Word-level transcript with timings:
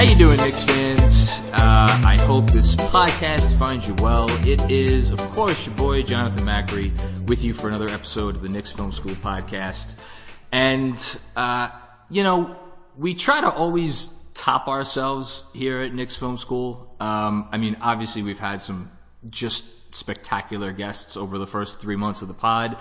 How 0.00 0.06
you 0.06 0.16
doing, 0.16 0.38
Knicks 0.38 0.62
fans? 0.64 1.40
Uh, 1.52 2.02
I 2.06 2.16
hope 2.22 2.46
this 2.52 2.74
podcast 2.74 3.58
finds 3.58 3.86
you 3.86 3.94
well. 3.96 4.30
It 4.46 4.60
is, 4.70 5.10
of 5.10 5.18
course, 5.32 5.66
your 5.66 5.74
boy 5.74 6.02
Jonathan 6.04 6.46
Macri 6.46 6.90
with 7.28 7.44
you 7.44 7.52
for 7.52 7.68
another 7.68 7.88
episode 7.88 8.34
of 8.34 8.40
the 8.40 8.48
Knicks 8.48 8.70
Film 8.70 8.92
School 8.92 9.12
podcast. 9.16 9.96
And 10.52 11.18
uh, 11.36 11.70
you 12.08 12.22
know, 12.22 12.56
we 12.96 13.14
try 13.14 13.40
to 13.40 13.50
always 13.50 14.12
top 14.34 14.68
ourselves 14.68 15.44
here 15.52 15.80
at 15.80 15.94
Knicks 15.94 16.16
Film 16.16 16.36
School. 16.36 16.94
Um, 17.00 17.48
I 17.52 17.58
mean, 17.58 17.76
obviously, 17.80 18.22
we've 18.22 18.38
had 18.38 18.62
some 18.62 18.90
just 19.28 19.66
spectacular 19.94 20.72
guests 20.72 21.16
over 21.16 21.38
the 21.38 21.46
first 21.46 21.80
three 21.80 21.96
months 21.96 22.22
of 22.22 22.28
the 22.28 22.34
pod. 22.34 22.76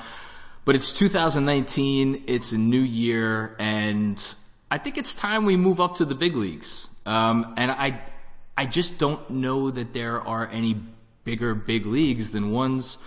But 0.65 0.75
it's 0.75 0.93
2019, 0.93 2.25
it's 2.27 2.51
a 2.51 2.57
new 2.57 2.81
year, 2.81 3.55
and 3.59 4.21
I 4.69 4.77
think 4.77 4.97
it's 4.97 5.15
time 5.15 5.45
we 5.45 5.57
move 5.57 5.79
up 5.79 5.95
to 5.95 6.05
the 6.05 6.15
big 6.15 6.35
leagues. 6.35 6.89
Um, 7.05 7.53
and 7.57 7.71
I, 7.71 8.01
I 8.57 8.65
just 8.65 8.97
don't 8.97 9.27
know 9.29 9.71
that 9.71 9.93
there 9.93 10.21
are 10.21 10.47
any 10.47 10.77
bigger 11.23 11.55
big 11.55 11.85
leagues 11.85 12.31
than 12.31 12.51
ones 12.51 12.97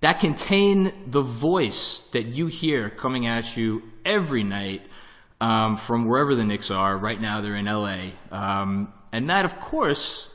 that 0.00 0.20
contain 0.20 0.92
the 1.06 1.22
voice 1.22 2.00
that 2.12 2.24
you 2.24 2.46
hear 2.46 2.90
coming 2.90 3.26
at 3.26 3.56
you 3.56 3.82
every 4.04 4.42
night 4.42 4.82
um, 5.40 5.76
from 5.76 6.06
wherever 6.06 6.34
the 6.34 6.44
Knicks 6.44 6.70
are. 6.70 6.96
Right 6.96 7.20
now, 7.20 7.40
they're 7.40 7.56
in 7.56 7.66
LA, 7.66 8.10
um, 8.30 8.92
and 9.12 9.28
that, 9.30 9.44
of 9.44 9.60
course, 9.60 10.28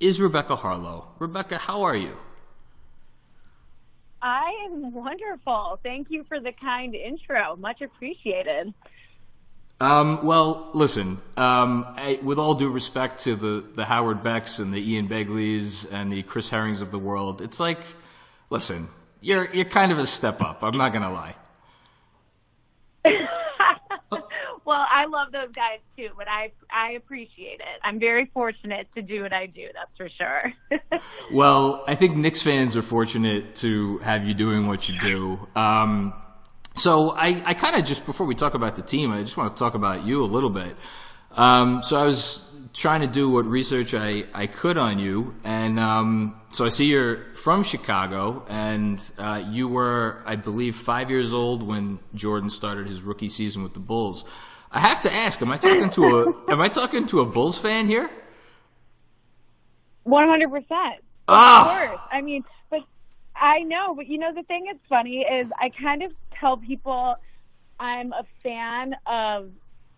is 0.00 0.20
Rebecca 0.20 0.56
Haarlow. 0.56 1.04
Rebecca, 1.18 1.58
how 1.58 1.82
are 1.82 1.96
you? 1.96 2.16
I 4.22 4.50
am 4.64 4.92
wonderful. 4.92 5.78
Thank 5.82 6.10
you 6.10 6.24
for 6.24 6.40
the 6.40 6.52
kind 6.52 6.94
intro. 6.94 7.56
Much 7.56 7.80
appreciated. 7.80 8.74
Um, 9.78 10.24
well, 10.24 10.70
listen. 10.72 11.20
Um, 11.36 11.84
I, 11.96 12.18
with 12.22 12.38
all 12.38 12.54
due 12.54 12.70
respect 12.70 13.20
to 13.24 13.36
the 13.36 13.62
the 13.74 13.84
Howard 13.84 14.22
Becks 14.22 14.58
and 14.58 14.72
the 14.72 14.80
Ian 14.92 15.06
Begleys 15.06 15.84
and 15.84 16.10
the 16.10 16.22
Chris 16.22 16.48
Herrings 16.48 16.80
of 16.80 16.90
the 16.90 16.98
world, 16.98 17.42
it's 17.42 17.60
like, 17.60 17.80
listen, 18.50 18.88
you're 19.20 19.52
you're 19.54 19.64
kind 19.64 19.92
of 19.92 19.98
a 19.98 20.06
step 20.06 20.40
up. 20.40 20.62
I'm 20.62 20.76
not 20.76 20.92
gonna 20.92 21.12
lie. 21.12 21.34
well, 24.64 24.86
I 24.90 25.06
love 25.06 25.32
those 25.32 25.52
guys 25.54 25.80
too, 25.96 26.08
but 26.16 26.28
I 26.28 26.52
I 26.70 26.92
appreciate 26.92 27.60
it. 27.60 27.80
I'm 27.82 27.98
very 27.98 28.30
fortunate 28.32 28.88
to 28.94 29.02
do 29.02 29.22
what 29.22 29.32
I 29.32 29.46
do. 29.46 29.68
That's 29.74 29.96
for 29.96 30.08
sure. 30.08 30.52
well, 31.32 31.84
I 31.86 31.94
think 31.94 32.16
Knicks 32.16 32.42
fans 32.42 32.76
are 32.76 32.82
fortunate 32.82 33.54
to 33.56 33.98
have 33.98 34.24
you 34.24 34.34
doing 34.34 34.66
what 34.66 34.88
you 34.88 34.98
do. 35.00 35.48
Um, 35.54 36.14
so 36.74 37.10
I, 37.10 37.42
I 37.44 37.54
kind 37.54 37.76
of 37.76 37.84
just 37.84 38.04
before 38.04 38.26
we 38.26 38.34
talk 38.34 38.54
about 38.54 38.76
the 38.76 38.82
team, 38.82 39.10
I 39.10 39.22
just 39.22 39.36
want 39.36 39.56
to 39.56 39.58
talk 39.58 39.74
about 39.74 40.04
you 40.04 40.22
a 40.22 40.26
little 40.26 40.50
bit. 40.50 40.76
Um, 41.32 41.82
so 41.82 41.98
I 41.98 42.04
was 42.04 42.44
trying 42.76 43.00
to 43.00 43.06
do 43.06 43.30
what 43.30 43.46
research 43.46 43.94
I, 43.94 44.24
I 44.34 44.46
could 44.46 44.76
on 44.76 44.98
you, 44.98 45.34
and 45.44 45.80
um, 45.80 46.38
so 46.52 46.66
I 46.66 46.68
see 46.68 46.86
you're 46.86 47.32
from 47.34 47.62
Chicago, 47.62 48.44
and 48.48 49.00
uh, 49.18 49.42
you 49.50 49.66
were, 49.66 50.22
I 50.26 50.36
believe, 50.36 50.76
five 50.76 51.08
years 51.10 51.32
old 51.32 51.62
when 51.62 51.98
Jordan 52.14 52.50
started 52.50 52.86
his 52.86 53.00
rookie 53.02 53.30
season 53.30 53.62
with 53.62 53.72
the 53.74 53.80
Bulls. 53.80 54.24
I 54.70 54.80
have 54.80 55.00
to 55.02 55.12
ask, 55.14 55.40
am 55.40 55.50
I 55.50 55.56
talking 55.56 55.88
to 55.90 56.02
a 56.48 56.50
am 56.52 56.60
I 56.60 56.68
talking 56.68 57.06
to 57.06 57.20
a 57.20 57.26
Bulls 57.26 57.56
fan 57.56 57.86
here? 57.86 58.10
One 60.04 60.28
hundred 60.28 60.50
percent. 60.50 60.98
Of 61.28 61.34
Ah! 61.34 61.86
course. 61.88 62.00
I 62.12 62.20
mean, 62.20 62.44
but 62.70 62.80
I 63.34 63.60
know, 63.62 63.94
but 63.94 64.06
you 64.06 64.18
know 64.18 64.32
the 64.34 64.42
thing 64.44 64.64
that's 64.66 64.78
funny 64.88 65.20
is 65.20 65.48
I 65.60 65.70
kind 65.70 66.02
of 66.02 66.12
tell 66.38 66.56
people 66.58 67.16
I'm 67.80 68.12
a 68.12 68.24
fan 68.42 68.94
of 69.06 69.50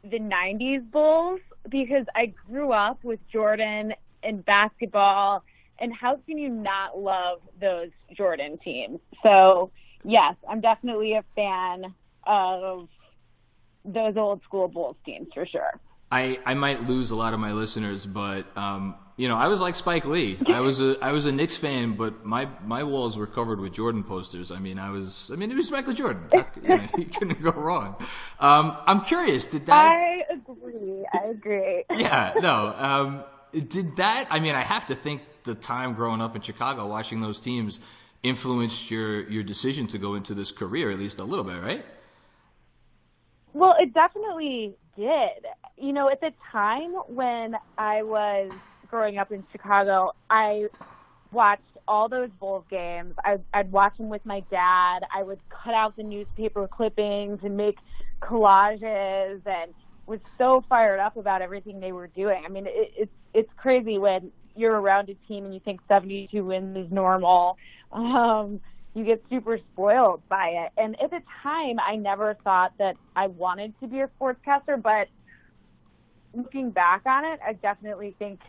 the 0.05 0.19
90s 0.21 0.89
Bulls 0.91 1.41
because 1.71 2.07
I 2.15 2.33
grew 2.49 2.73
up 2.73 3.03
with 3.05 3.21
Jordan 3.31 3.95
and 4.23 4.45
basketball 4.45 5.45
and 5.79 5.93
how 5.95 6.19
can 6.27 6.39
you 6.39 6.49
not 6.49 6.99
love 6.99 7.41
those 7.61 7.91
Jordan 8.17 8.59
teams? 8.65 8.99
So, 9.23 9.71
yes, 10.05 10.35
I'm 10.49 10.61
definitely 10.61 11.15
a 11.15 11.25
fan 11.37 11.95
of 12.27 12.89
those 13.85 14.17
old 14.17 14.43
school 14.43 14.69
Bulls 14.69 14.97
teams 15.07 15.29
for 15.33 15.47
sure. 15.47 15.81
I, 16.11 16.39
I 16.45 16.55
might 16.55 16.89
lose 16.89 17.11
a 17.11 17.17
lot 17.17 17.35
of 17.35 17.41
my 17.41 17.53
listeners, 17.53 18.07
but 18.07 18.47
um, 18.57 18.97
you 19.19 19.27
know, 19.27 19.37
I 19.37 19.49
was 19.49 19.61
like 19.61 19.75
Spike 19.75 20.07
Lee. 20.07 20.39
I 20.47 20.61
was 20.61 20.81
a 20.81 20.97
I 21.03 21.11
was 21.13 21.27
a 21.27 21.33
Knicks 21.33 21.57
fan, 21.57 21.93
but 21.95 22.25
my 22.25 22.49
my 22.65 22.85
walls 22.85 23.19
were 23.19 23.27
covered 23.27 23.61
with 23.61 23.73
Jordan 23.75 24.05
posters. 24.05 24.51
I 24.51 24.61
mean, 24.61 24.79
I 24.79 24.91
was 24.91 25.31
I 25.31 25.37
mean, 25.37 25.51
it 25.51 25.57
was 25.57 25.71
Michael 25.71 25.93
Jordan. 25.93 26.31
you, 26.63 26.69
know, 26.69 26.89
you 26.97 27.05
couldn't 27.05 27.43
go 27.43 27.51
wrong. 27.51 27.97
Um, 28.41 28.79
I'm 28.87 29.03
curious, 29.03 29.45
did 29.45 29.67
that? 29.67 29.75
I 29.75 30.23
agree. 30.33 31.05
I 31.13 31.27
agree. 31.27 31.85
yeah, 31.97 32.33
no. 32.41 32.75
Um, 32.79 33.25
did 33.53 33.97
that? 33.97 34.29
I 34.31 34.39
mean, 34.39 34.55
I 34.55 34.63
have 34.63 34.87
to 34.87 34.95
think 34.95 35.23
the 35.43 35.57
time 35.57 35.95
growing 35.95 36.21
up 36.21 36.37
in 36.37 36.43
Chicago, 36.43 36.87
watching 36.87 37.21
those 37.21 37.41
teams, 37.41 37.81
influenced 38.23 38.89
your 38.89 39.29
your 39.29 39.43
decision 39.43 39.89
to 39.89 39.99
go 39.99 40.15
into 40.15 40.33
this 40.33 40.53
career 40.53 40.93
at 40.93 40.99
least 40.99 41.19
a 41.19 41.25
little 41.25 41.45
bit, 41.45 41.61
right? 41.61 41.85
Well, 43.53 43.75
it 43.81 43.93
definitely 43.93 44.77
did. 44.97 45.45
You 45.77 45.93
know, 45.93 46.09
at 46.09 46.21
the 46.21 46.33
time 46.53 46.93
when 47.09 47.57
I 47.77 48.05
was 48.05 48.53
growing 48.91 49.19
up 49.19 49.33
in 49.33 49.45
Chicago, 49.53 50.13
I 50.31 50.67
watched 51.33 51.63
all 51.87 52.09
those 52.09 52.31
Bulls 52.41 52.65
games. 52.71 53.15
I, 53.25 53.39
I'd 53.53 53.71
watch 53.73 53.97
them 53.97 54.09
with 54.09 54.25
my 54.25 54.41
dad. 54.51 55.01
I 55.15 55.23
would 55.23 55.41
cut 55.49 55.75
out 55.75 55.97
the 55.97 56.03
newspaper 56.03 56.69
clippings 56.69 57.41
and 57.43 57.57
make 57.57 57.77
collages, 58.21 59.41
and 59.47 59.75
was 60.07 60.21
so 60.39 60.65
fired 60.69 61.01
up 61.01 61.17
about 61.17 61.43
everything 61.43 61.81
they 61.81 61.93
were 61.93 62.09
doing. 62.09 62.43
I 62.45 62.49
mean, 62.49 62.67
it, 62.67 62.93
it's 62.97 63.13
it's 63.35 63.51
crazy 63.57 63.99
when 63.99 64.33
you're 64.57 64.79
around 64.79 65.09
a 65.09 65.15
team 65.29 65.45
and 65.45 65.55
you 65.55 65.61
think 65.61 65.81
72 65.89 66.45
wins 66.45 66.77
is 66.77 66.91
normal. 66.91 67.57
Um, 67.93 68.61
you 68.95 69.05
get 69.05 69.23
super 69.31 69.59
spoiled 69.73 70.23
by 70.29 70.49
it. 70.49 70.73
And 70.77 71.01
at 71.01 71.11
the 71.11 71.21
time, 71.43 71.79
I 71.79 71.97
never 71.97 72.37
thought 72.43 72.73
that 72.79 72.97
I 73.15 73.29
wanted 73.29 73.79
to 73.81 73.87
be 73.87 74.01
a 74.01 74.09
sportscaster, 74.21 74.83
but 74.83 75.09
looking 76.35 76.71
back 76.71 77.03
on 77.07 77.25
it, 77.25 77.39
I 77.47 77.53
definitely 77.53 78.17
think 78.19 78.41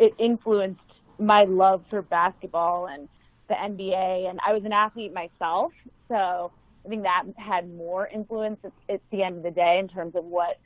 it 0.00 0.14
influenced 0.18 0.80
my 1.18 1.44
love 1.44 1.84
for 1.90 2.02
basketball 2.02 2.88
and 2.88 3.08
the 3.48 3.54
NBA. 3.54 4.28
And 4.28 4.40
I 4.44 4.52
was 4.54 4.64
an 4.64 4.72
athlete 4.72 5.12
myself, 5.12 5.72
so 6.08 6.50
I 6.84 6.88
think 6.88 7.02
that 7.02 7.24
had 7.36 7.72
more 7.74 8.08
influence 8.08 8.58
at, 8.64 8.72
at 8.88 9.00
the 9.12 9.22
end 9.22 9.36
of 9.36 9.42
the 9.42 9.50
day 9.50 9.78
in 9.78 9.88
terms 9.88 10.16
of 10.16 10.24
what 10.24 10.58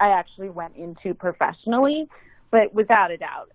I 0.00 0.08
actually 0.08 0.50
went 0.50 0.76
into 0.76 1.14
professionally. 1.14 2.08
But 2.50 2.74
without 2.74 3.12
a 3.12 3.16
doubt, 3.16 3.52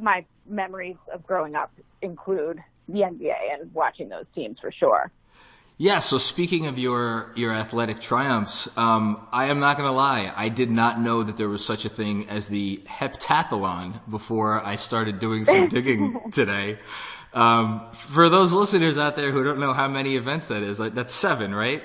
my 0.00 0.24
memories 0.46 0.96
of 1.12 1.26
growing 1.26 1.54
up 1.54 1.72
include 2.02 2.62
the 2.88 3.00
NBA 3.00 3.54
and 3.54 3.72
watching 3.72 4.10
those 4.10 4.26
teams 4.34 4.58
for 4.60 4.70
sure. 4.70 5.10
Yeah. 5.80 6.00
So 6.00 6.18
speaking 6.18 6.66
of 6.66 6.76
your 6.76 7.32
your 7.36 7.52
athletic 7.54 8.00
triumphs, 8.00 8.68
um, 8.76 9.26
I 9.32 9.46
am 9.46 9.60
not 9.60 9.76
going 9.76 9.88
to 9.88 9.94
lie. 9.94 10.32
I 10.36 10.48
did 10.48 10.70
not 10.70 11.00
know 11.00 11.22
that 11.22 11.36
there 11.36 11.48
was 11.48 11.64
such 11.64 11.84
a 11.84 11.88
thing 11.88 12.28
as 12.28 12.48
the 12.48 12.82
heptathlon 12.86 14.00
before 14.10 14.60
I 14.64 14.74
started 14.74 15.20
doing 15.20 15.44
some 15.44 15.68
digging 15.76 16.32
today. 16.32 16.78
Um, 17.32 17.82
for 17.92 18.28
those 18.28 18.52
listeners 18.52 18.98
out 18.98 19.14
there 19.14 19.30
who 19.30 19.44
don't 19.44 19.60
know 19.60 19.72
how 19.72 19.86
many 19.86 20.16
events 20.16 20.48
that 20.48 20.62
is, 20.62 20.80
like, 20.80 20.94
that's 20.94 21.14
seven, 21.14 21.54
right? 21.54 21.82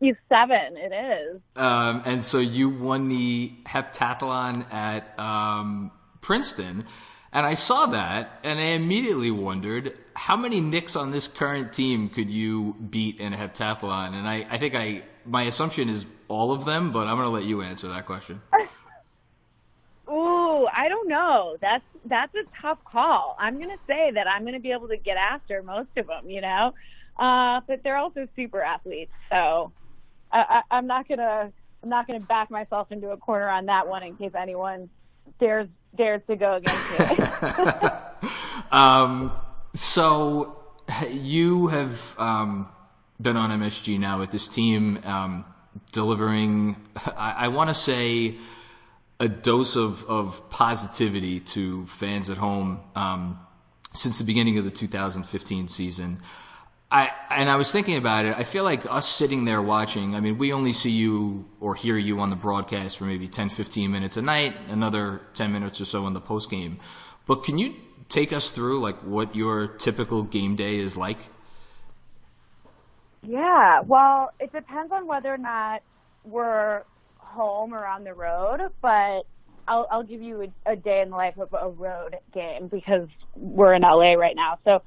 He's 0.00 0.16
seven. 0.28 0.76
It 0.76 0.92
is. 0.92 1.40
Um, 1.56 2.02
and 2.04 2.24
so 2.24 2.38
you 2.38 2.68
won 2.68 3.08
the 3.08 3.52
heptathlon 3.64 4.70
at 4.72 5.18
um, 5.18 5.92
Princeton. 6.20 6.86
And 7.32 7.46
I 7.46 7.54
saw 7.54 7.86
that, 7.86 8.38
and 8.44 8.58
I 8.58 8.74
immediately 8.74 9.30
wondered 9.30 9.96
how 10.14 10.36
many 10.36 10.60
Knicks 10.60 10.94
on 10.96 11.12
this 11.12 11.28
current 11.28 11.72
team 11.72 12.10
could 12.10 12.30
you 12.30 12.74
beat 12.74 13.18
in 13.18 13.32
a 13.32 13.36
heptathlon? 13.36 14.12
And 14.12 14.28
I, 14.28 14.46
I 14.50 14.58
think 14.58 14.74
I 14.74 15.02
my 15.24 15.44
assumption 15.44 15.88
is 15.88 16.04
all 16.28 16.52
of 16.52 16.64
them, 16.64 16.92
but 16.92 17.06
I'm 17.06 17.16
going 17.16 17.28
to 17.28 17.32
let 17.32 17.44
you 17.44 17.62
answer 17.62 17.88
that 17.88 18.06
question. 18.06 18.42
Ooh, 20.08 20.66
I 20.66 20.88
don't 20.88 21.08
know. 21.08 21.56
That's 21.60 21.84
that's 22.04 22.34
a 22.34 22.42
tough 22.60 22.78
call. 22.84 23.36
I'm 23.38 23.58
gonna 23.58 23.78
say 23.86 24.10
that 24.12 24.26
I'm 24.26 24.44
gonna 24.44 24.60
be 24.60 24.72
able 24.72 24.88
to 24.88 24.96
get 24.96 25.16
after 25.16 25.62
most 25.62 25.88
of 25.96 26.06
them, 26.06 26.28
you 26.28 26.40
know, 26.40 26.74
uh, 27.16 27.60
but 27.66 27.82
they're 27.82 27.96
also 27.96 28.28
super 28.36 28.60
athletes, 28.60 29.12
so 29.30 29.72
I, 30.30 30.62
I, 30.70 30.76
I'm 30.76 30.86
not 30.86 31.08
gonna 31.08 31.52
I'm 31.82 31.88
not 31.88 32.06
gonna 32.06 32.20
back 32.20 32.50
myself 32.50 32.92
into 32.92 33.10
a 33.10 33.16
corner 33.16 33.48
on 33.48 33.66
that 33.66 33.86
one 33.88 34.02
in 34.02 34.16
case 34.16 34.32
anyone 34.38 34.90
dares 35.38 35.68
dares 35.96 36.22
to 36.26 36.36
go 36.36 36.56
against 36.56 37.00
me. 37.00 38.28
um, 38.70 39.32
so 39.74 40.56
you 41.10 41.68
have 41.68 42.18
um, 42.18 42.68
been 43.20 43.36
on 43.36 43.50
MSG 43.60 43.98
now 43.98 44.18
with 44.18 44.30
this 44.30 44.48
team. 44.48 44.98
Um, 45.04 45.44
delivering, 45.92 46.76
I, 46.96 47.34
I 47.38 47.48
want 47.48 47.70
to 47.70 47.74
say, 47.74 48.36
a 49.20 49.28
dose 49.28 49.76
of, 49.76 50.04
of 50.04 50.50
positivity 50.50 51.40
to 51.40 51.86
fans 51.86 52.28
at 52.28 52.38
home 52.38 52.80
um, 52.96 53.38
since 53.94 54.18
the 54.18 54.24
beginning 54.24 54.58
of 54.58 54.64
the 54.64 54.70
2015 54.70 55.68
season. 55.68 56.20
I 56.92 57.10
and 57.30 57.48
I 57.48 57.56
was 57.56 57.72
thinking 57.72 57.96
about 57.96 58.26
it. 58.26 58.36
I 58.36 58.44
feel 58.44 58.64
like 58.64 58.84
us 58.84 59.08
sitting 59.08 59.46
there 59.46 59.62
watching. 59.62 60.14
I 60.14 60.20
mean, 60.20 60.36
we 60.36 60.52
only 60.52 60.74
see 60.74 60.90
you 60.90 61.46
or 61.58 61.74
hear 61.74 61.96
you 61.96 62.20
on 62.20 62.28
the 62.28 62.36
broadcast 62.36 62.98
for 62.98 63.04
maybe 63.04 63.28
10, 63.28 63.48
15 63.48 63.90
minutes 63.90 64.18
a 64.18 64.22
night, 64.22 64.54
another 64.68 65.22
10 65.32 65.50
minutes 65.50 65.80
or 65.80 65.86
so 65.86 66.06
in 66.06 66.12
the 66.12 66.20
post 66.20 66.50
game. 66.50 66.78
But 67.26 67.44
can 67.44 67.56
you 67.56 67.74
take 68.10 68.30
us 68.30 68.50
through 68.50 68.82
like 68.82 68.96
what 68.98 69.34
your 69.34 69.68
typical 69.68 70.22
game 70.22 70.54
day 70.54 70.76
is 70.76 70.94
like? 70.94 71.16
Yeah, 73.22 73.80
well, 73.86 74.32
it 74.38 74.52
depends 74.52 74.92
on 74.92 75.06
whether 75.06 75.32
or 75.32 75.38
not 75.38 75.80
we're 76.24 76.82
home 77.16 77.72
or 77.72 77.86
on 77.86 78.04
the 78.04 78.12
road, 78.12 78.60
but 78.82 79.22
I'll, 79.66 79.86
I'll 79.90 80.02
give 80.02 80.20
you 80.20 80.42
a, 80.66 80.72
a 80.72 80.76
day 80.76 81.00
in 81.00 81.08
the 81.10 81.16
life 81.16 81.38
of 81.38 81.54
a 81.58 81.70
road 81.70 82.16
game 82.34 82.68
because 82.68 83.08
we're 83.34 83.72
in 83.72 83.82
LA 83.82 84.12
right 84.12 84.36
now. 84.36 84.58
So 84.64 84.82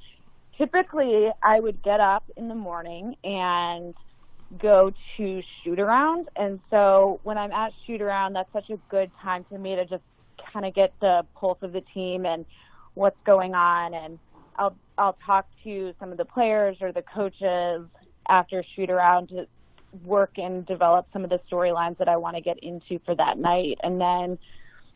typically 0.58 1.30
I 1.44 1.60
would 1.60 1.84
get 1.84 2.00
up 2.00 2.24
in 2.36 2.48
the 2.48 2.56
morning 2.56 3.16
and 3.24 3.94
go 4.60 4.92
to 5.18 5.42
shoot 5.64 5.80
around. 5.80 6.28
And 6.36 6.60
so 6.70 7.20
when 7.24 7.38
I'm 7.38 7.52
at 7.52 7.74
shoot 7.86 8.02
around, 8.02 8.34
that's 8.34 8.52
such 8.54 8.70
a 8.70 8.78
good 8.90 9.12
time 9.22 9.46
for 9.50 9.58
me 9.58 9.76
to 9.76 9.86
just 9.86 10.04
kind 10.54 10.66
of 10.66 10.74
get 10.74 10.94
the 11.02 11.26
pulse 11.36 11.58
of 11.62 11.74
the 11.74 11.82
team 11.94 12.26
and 12.26 12.46
what's 12.94 13.18
going 13.26 13.54
on. 13.54 13.94
And 13.94 14.20
I'll, 14.56 14.76
I'll 14.98 15.18
talk 15.26 15.48
to 15.64 15.94
some 16.00 16.12
of 16.12 16.18
the 16.18 16.26
players 16.26 16.78
or 16.82 16.92
the 16.92 17.02
coaches 17.02 17.88
after 18.30 18.64
shoot 18.76 18.90
around 18.90 19.30
to 19.30 19.48
work 20.04 20.32
and 20.38 20.66
develop 20.66 21.08
some 21.14 21.24
of 21.24 21.30
the 21.30 21.40
storylines 21.52 21.98
that 21.98 22.08
I 22.08 22.18
want 22.18 22.36
to 22.36 22.42
get 22.42 22.60
into 22.62 23.00
for 23.06 23.16
that 23.16 23.38
night. 23.38 23.78
And 23.84 24.00
then 24.00 24.38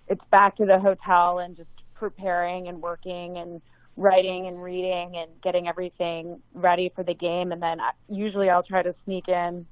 it's 0.08 0.24
back 0.32 0.58
to 0.58 0.66
the 0.66 0.80
hotel 0.80 1.40
and 1.40 1.56
just 1.56 1.70
preparing 1.96 2.68
and 2.68 2.82
working 2.82 3.38
and 3.38 3.62
writing 4.00 4.48
and 4.48 4.64
reading 4.64 5.18
and 5.18 5.30
getting 5.44 5.68
everything 5.68 6.42
ready 6.54 6.90
for 6.96 7.04
the 7.04 7.14
game. 7.14 7.52
And 7.52 7.62
then 7.62 7.80
usually 8.08 8.50
I'll 8.50 8.64
try 8.64 8.82
to 8.82 8.96
sneak 9.04 9.28
in 9.28 9.66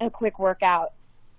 a 0.00 0.08
quick 0.08 0.38
workout 0.38 0.92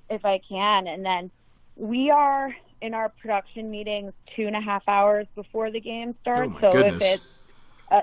if 0.09 0.25
I 0.25 0.41
can. 0.47 0.87
And 0.87 1.05
then 1.05 1.31
we 1.77 2.11
are 2.11 2.53
in 2.81 2.93
our 2.93 3.07
production 3.07 3.71
meetings 3.71 4.11
two 4.35 4.47
and 4.47 4.55
a 4.55 4.61
half 4.61 4.83
hours 4.87 5.27
before 5.33 5.71
the 5.71 5.79
game 5.79 6.13
starts. 6.21 6.51
Oh 6.57 6.61
so 6.61 6.71
goodness. 6.73 6.95
if 6.95 7.01
it's, 7.01 7.23
uh, 7.89 8.01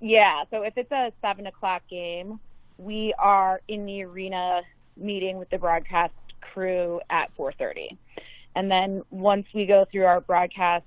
yeah, 0.00 0.44
so 0.50 0.62
if 0.62 0.74
it's 0.76 0.92
a 0.92 1.10
seven 1.22 1.46
o'clock 1.46 1.82
game, 1.88 2.38
we 2.76 3.14
are 3.18 3.62
in 3.66 3.86
the 3.86 4.02
arena 4.02 4.60
meeting 4.98 5.38
with 5.38 5.48
the 5.48 5.58
broadcast 5.58 6.12
crew 6.42 7.00
at 7.08 7.34
4:30. 7.34 7.96
And 8.54 8.70
then 8.70 9.02
once 9.10 9.46
we 9.54 9.64
go 9.64 9.86
through 9.90 10.04
our 10.04 10.20
broadcast 10.20 10.84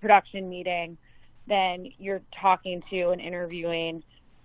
production 0.00 0.48
meeting, 0.48 0.98
then 1.46 1.86
you're 1.98 2.22
talking 2.40 2.82
to 2.90 3.10
and 3.10 3.20
interviewing 3.20 4.02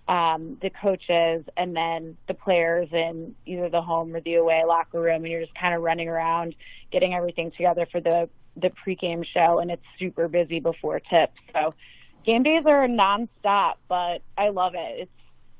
um, 0.07 0.57
the 0.61 0.69
coaches 0.69 1.45
and 1.57 1.75
then 1.75 2.17
the 2.27 2.33
players 2.33 2.89
in 2.91 3.35
either 3.45 3.69
the 3.69 3.81
home 3.81 4.15
or 4.15 4.21
the 4.21 4.35
away 4.35 4.63
locker 4.67 4.99
room, 4.99 5.23
and 5.23 5.31
you're 5.31 5.41
just 5.41 5.55
kind 5.55 5.73
of 5.73 5.81
running 5.81 6.09
around 6.09 6.55
getting 6.91 7.13
everything 7.13 7.51
together 7.51 7.87
for 7.91 8.01
the 8.01 8.29
the 8.57 8.69
pregame 8.85 9.25
show, 9.25 9.59
and 9.59 9.71
it's 9.71 9.83
super 9.97 10.27
busy 10.27 10.59
before 10.59 10.99
tip. 10.99 11.31
So 11.53 11.73
game 12.25 12.43
days 12.43 12.63
are 12.65 12.87
nonstop, 12.87 13.75
but 13.87 14.21
I 14.37 14.49
love 14.49 14.73
it. 14.75 15.01
It's 15.01 15.11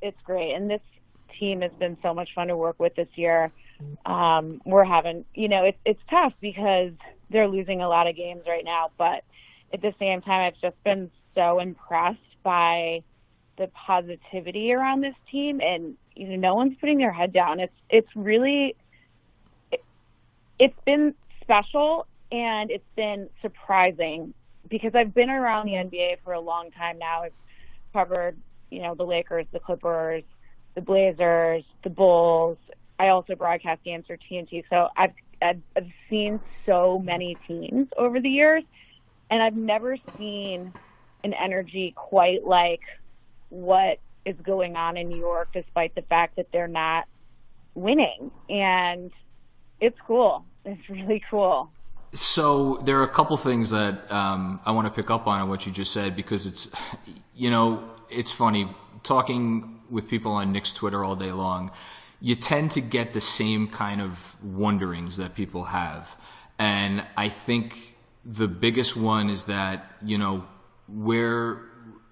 it's 0.02 0.22
great, 0.26 0.54
and 0.54 0.70
this 0.70 0.82
team 1.40 1.62
has 1.62 1.72
been 1.80 1.98
so 2.02 2.14
much 2.14 2.30
fun 2.36 2.48
to 2.48 2.58
work 2.58 2.80
with 2.80 2.96
this 2.96 3.08
year. 3.16 3.52
Um, 4.06 4.62
we're 4.66 4.84
having, 4.84 5.26
you 5.34 5.48
know, 5.48 5.64
it's 5.64 5.78
it's 5.86 6.02
tough 6.10 6.34
because 6.42 6.92
they're 7.30 7.48
losing 7.48 7.82
a 7.82 7.88
lot 7.88 8.08
of 8.08 8.16
games 8.16 8.42
right 8.48 8.66
now, 8.66 8.92
but 8.98 9.24
at 9.73 9.81
the 9.81 9.94
same 10.00 10.21
time, 10.21 10.41
I've 10.53 10.62
just 10.62 10.81
been 10.83 11.09
so 11.35 11.59
impressed 11.59 12.19
by 12.44 13.03
the 13.57 13.68
positivity 13.68 14.73
around 14.73 15.01
this 15.01 15.15
team, 15.31 15.62
and 15.62 15.95
you 16.15 16.27
know, 16.29 16.35
no 16.35 16.56
one's 16.56 16.77
putting 16.79 16.97
their 16.97 17.12
head 17.12 17.33
down. 17.33 17.59
It's 17.59 17.73
it's 17.89 18.09
really, 18.15 18.75
it, 19.71 19.83
it's 20.59 20.79
been 20.85 21.13
special 21.41 22.07
and 22.31 22.71
it's 22.71 22.83
been 22.95 23.29
surprising 23.41 24.33
because 24.69 24.95
I've 24.95 25.13
been 25.13 25.29
around 25.29 25.65
the 25.65 25.73
NBA 25.73 26.18
for 26.23 26.33
a 26.33 26.39
long 26.39 26.71
time 26.71 26.97
now. 26.97 27.23
I've 27.23 27.33
covered, 27.94 28.38
you 28.69 28.81
know, 28.81 28.95
the 28.95 29.03
Lakers, 29.03 29.45
the 29.51 29.59
Clippers, 29.59 30.23
the 30.75 30.81
Blazers, 30.81 31.63
the 31.83 31.89
Bulls. 31.89 32.57
I 32.97 33.09
also 33.09 33.35
broadcast 33.35 33.83
games 33.83 34.06
for 34.07 34.18
TNT. 34.18 34.63
So 34.69 34.88
I've, 34.95 35.13
I've, 35.41 35.62
I've 35.75 35.91
seen 36.09 36.39
so 36.65 37.00
many 37.03 37.35
teams 37.47 37.88
over 37.97 38.21
the 38.21 38.29
years, 38.29 38.63
and 39.31 39.42
I've 39.42 39.56
never 39.56 39.98
seen 40.18 40.74
an 41.24 41.33
energy 41.33 41.94
quite 41.95 42.45
like 42.45 42.81
what 43.50 44.00
is 44.25 44.36
going 44.44 44.75
on 44.75 44.98
in 44.98 45.07
New 45.10 45.18
York, 45.18 45.50
despite 45.54 45.95
the 45.95 46.01
fact 46.04 46.36
that 46.36 46.48
they're 46.51 46.68
not 46.68 47.06
winning. 47.74 48.30
And 48.50 49.12
it's 49.80 49.98
cool. 50.06 50.45
It's 50.66 50.88
really 50.89 51.24
cool. 51.31 51.72
So 52.13 52.81
there 52.83 53.00
are 53.00 53.04
a 53.04 53.10
couple 53.10 53.38
things 53.38 53.69
that 53.69 54.12
um, 54.12 54.60
I 54.66 54.72
want 54.72 54.86
to 54.86 54.92
pick 54.92 55.10
up 55.10 55.28
on 55.28 55.48
what 55.48 55.66
you 55.66 55.72
just 55.72 55.94
said 55.94 56.16
because 56.16 56.45
it's, 56.45 56.69
you 57.33 57.50
know, 57.50 57.89
it's 58.10 58.31
funny 58.31 58.69
talking 59.04 59.80
with 59.89 60.10
people 60.10 60.33
on 60.33 60.51
Knicks 60.51 60.74
Twitter 60.74 61.04
all 61.06 61.16
day 61.16 61.31
long. 61.31 61.72
You 62.19 62.36
tend 62.36 62.72
to 62.72 62.81
get 62.81 63.13
the 63.13 63.22
same 63.22 63.68
kind 63.68 64.01
of 64.01 64.36
wonderings 64.44 65.18
that 65.18 65.33
people 65.33 65.66
have, 65.66 66.16
and 66.60 67.04
I 67.18 67.30
think 67.30 67.95
the 68.25 68.47
biggest 68.47 68.95
one 68.95 69.29
is 69.29 69.45
that 69.45 69.85
you 70.03 70.18
know 70.18 70.45
we're 70.88 71.62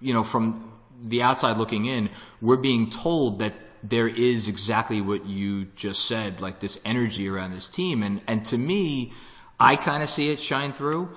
you 0.00 0.12
know 0.12 0.22
from 0.24 0.72
the 1.02 1.22
outside 1.22 1.56
looking 1.56 1.86
in, 1.86 2.10
we're 2.40 2.56
being 2.56 2.90
told 2.90 3.38
that 3.38 3.54
there 3.82 4.08
is 4.08 4.48
exactly 4.48 5.00
what 5.00 5.24
you 5.26 5.64
just 5.74 6.04
said, 6.04 6.40
like 6.40 6.60
this 6.60 6.78
energy 6.84 7.28
around 7.28 7.52
this 7.52 7.68
team, 7.68 8.02
and 8.02 8.20
and 8.26 8.44
to 8.46 8.58
me 8.58 9.12
I 9.58 9.76
kind 9.76 10.02
of 10.02 10.08
see 10.08 10.30
it 10.30 10.40
shine 10.40 10.72
through. 10.72 11.10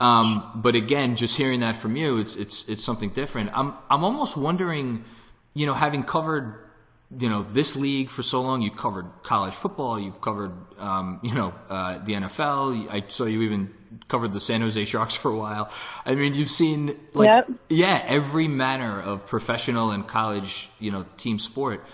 Um, 0.00 0.52
but 0.54 0.74
again, 0.74 1.16
just 1.16 1.36
hearing 1.36 1.60
that 1.60 1.76
from 1.76 1.96
you, 1.96 2.18
it's 2.18 2.34
it's 2.36 2.66
it's 2.68 2.82
something 2.82 3.10
different. 3.10 3.50
I'm 3.54 3.74
I'm 3.90 4.02
almost 4.02 4.36
wondering, 4.36 5.04
you 5.52 5.66
know, 5.66 5.74
having 5.74 6.02
covered, 6.02 6.69
you 7.18 7.28
know, 7.28 7.44
this 7.52 7.74
league 7.74 8.08
for 8.10 8.22
so 8.22 8.40
long, 8.40 8.62
you 8.62 8.70
covered 8.70 9.06
college 9.22 9.54
football, 9.54 9.98
you've 9.98 10.20
covered, 10.20 10.52
um, 10.78 11.18
you 11.22 11.34
know, 11.34 11.52
uh, 11.68 11.98
the 11.98 12.12
NFL. 12.12 12.88
I 12.90 13.04
saw 13.08 13.24
you 13.24 13.42
even 13.42 13.74
covered 14.06 14.32
the 14.32 14.40
San 14.40 14.60
Jose 14.60 14.84
Sharks 14.84 15.14
for 15.22 15.30
a 15.30 15.36
while. 15.36 15.70
I 16.06 16.14
mean, 16.14 16.34
you've 16.34 16.50
seen 16.50 16.96
like 17.12 17.28
Yep. 17.28 17.50
yeah, 17.68 18.04
every 18.06 18.46
manner 18.48 19.00
of 19.00 19.26
professional 19.26 19.90
and 19.90 20.06
college, 20.06 20.68
you 20.78 20.90
know, 20.92 21.04
team 21.16 21.38
sport. 21.38 21.84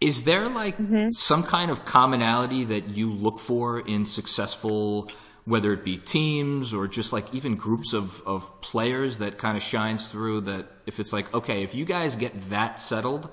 Is 0.00 0.24
there 0.24 0.48
like 0.48 0.76
some 1.12 1.42
kind 1.44 1.70
of 1.70 1.84
commonality 1.84 2.64
that 2.64 2.88
you 2.90 3.10
look 3.10 3.38
for 3.38 3.80
in 3.80 4.04
successful, 4.04 5.10
whether 5.46 5.72
it 5.72 5.82
be 5.82 5.96
teams 5.96 6.74
or 6.74 6.86
just 6.86 7.12
like 7.12 7.32
even 7.34 7.56
groups 7.56 7.94
of, 7.94 8.20
of 8.26 8.60
players 8.60 9.18
that 9.18 9.38
kind 9.38 9.56
of 9.56 9.62
shines 9.62 10.06
through 10.06 10.42
that 10.42 10.66
if 10.86 11.00
it's 11.00 11.12
like, 11.12 11.32
okay, 11.32 11.62
if 11.62 11.74
you 11.74 11.86
guys 11.86 12.16
get 12.16 12.50
that 12.50 12.78
settled, 12.80 13.30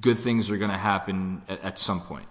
good 0.00 0.18
things 0.18 0.50
are 0.50 0.56
going 0.56 0.70
to 0.70 0.76
happen 0.76 1.42
at, 1.48 1.62
at 1.62 1.78
some 1.78 2.00
point. 2.00 2.26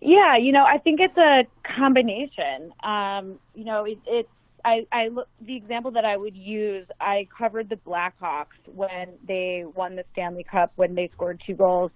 Yeah, 0.00 0.36
you 0.38 0.52
know, 0.52 0.64
I 0.64 0.78
think 0.78 1.00
it's 1.00 1.16
a 1.18 1.46
combination. 1.76 2.72
Um, 2.82 3.38
you 3.54 3.64
know, 3.64 3.84
it, 3.84 3.98
it's 4.06 4.28
I, 4.64 4.86
I 4.92 5.08
look 5.08 5.28
the 5.40 5.56
example 5.56 5.90
that 5.92 6.04
I 6.04 6.16
would 6.16 6.36
use. 6.36 6.86
I 7.00 7.28
covered 7.36 7.68
the 7.68 7.76
Blackhawks 7.76 8.58
when 8.66 9.08
they 9.26 9.64
won 9.74 9.96
the 9.96 10.04
Stanley 10.12 10.44
Cup 10.44 10.72
when 10.76 10.94
they 10.94 11.10
scored 11.14 11.42
two 11.46 11.54
goals 11.54 11.90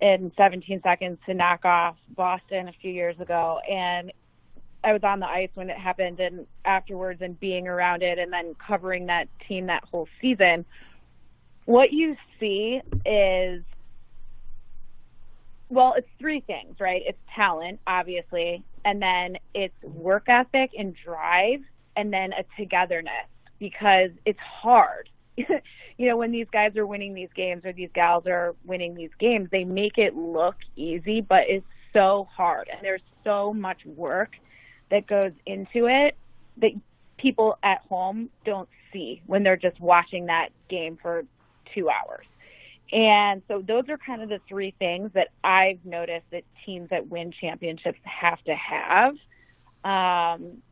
in 0.00 0.32
17 0.36 0.82
seconds 0.82 1.18
to 1.26 1.34
knock 1.34 1.64
off 1.64 1.96
Boston 2.10 2.68
a 2.68 2.72
few 2.80 2.90
years 2.90 3.18
ago, 3.20 3.60
and 3.68 4.12
I 4.82 4.92
was 4.92 5.02
on 5.02 5.20
the 5.20 5.26
ice 5.26 5.50
when 5.54 5.70
it 5.70 5.76
happened, 5.76 6.20
and 6.20 6.46
afterwards, 6.64 7.20
and 7.22 7.38
being 7.38 7.66
around 7.66 8.02
it, 8.02 8.18
and 8.18 8.32
then 8.32 8.54
covering 8.54 9.06
that 9.06 9.28
team 9.48 9.66
that 9.66 9.84
whole 9.84 10.08
season. 10.20 10.64
What 11.64 11.92
you 11.92 12.16
see 12.38 12.80
is 13.04 13.62
well, 15.68 15.94
it's 15.96 16.08
three 16.18 16.40
things, 16.40 16.76
right? 16.78 17.02
It's 17.04 17.18
talent, 17.34 17.80
obviously, 17.86 18.62
and 18.84 19.02
then 19.02 19.36
it's 19.54 19.74
work 19.82 20.28
ethic 20.28 20.70
and 20.78 20.94
drive, 21.04 21.60
and 21.96 22.12
then 22.12 22.32
a 22.32 22.44
togetherness 22.56 23.26
because 23.58 24.10
it's 24.24 24.38
hard. 24.38 25.08
you 25.36 26.08
know, 26.08 26.16
when 26.16 26.30
these 26.30 26.46
guys 26.52 26.76
are 26.76 26.86
winning 26.86 27.14
these 27.14 27.30
games 27.34 27.64
or 27.64 27.72
these 27.72 27.90
gals 27.94 28.26
are 28.26 28.54
winning 28.64 28.94
these 28.94 29.10
games, 29.18 29.48
they 29.50 29.64
make 29.64 29.98
it 29.98 30.14
look 30.14 30.56
easy, 30.76 31.20
but 31.20 31.44
it's 31.48 31.66
so 31.92 32.28
hard, 32.34 32.68
and 32.70 32.78
there's 32.82 33.02
so 33.24 33.52
much 33.52 33.84
work 33.84 34.32
that 34.90 35.06
goes 35.06 35.32
into 35.46 35.86
it 35.86 36.16
that 36.58 36.70
people 37.18 37.58
at 37.62 37.80
home 37.88 38.30
don't 38.44 38.68
see 38.92 39.20
when 39.26 39.42
they're 39.42 39.56
just 39.56 39.80
watching 39.80 40.26
that 40.26 40.50
game 40.68 40.98
for 41.00 41.24
two 41.74 41.88
hours. 41.88 42.26
And 42.92 43.42
so 43.48 43.62
those 43.66 43.84
are 43.88 43.98
kind 43.98 44.22
of 44.22 44.28
the 44.28 44.40
three 44.48 44.72
things 44.78 45.10
that 45.14 45.28
I've 45.42 45.84
noticed 45.84 46.26
that 46.30 46.44
teams 46.64 46.90
that 46.90 47.08
win 47.08 47.32
championships 47.40 47.98
have 48.04 48.42
to 48.44 48.54
have. 48.54 49.14
Um, 49.84 50.62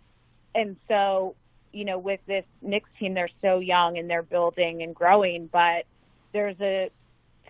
and 0.55 0.77
so, 0.87 1.35
you 1.73 1.85
know, 1.85 1.99
with 1.99 2.21
this 2.27 2.45
Knicks 2.63 2.89
team, 3.01 3.15
they're 3.15 3.29
so 3.43 3.59
young 3.59 3.99
and 3.99 4.09
they're 4.09 4.23
building 4.23 4.83
and 4.83 4.95
growing, 4.95 5.49
but 5.53 5.87
there's 6.33 6.57
a 6.61 6.91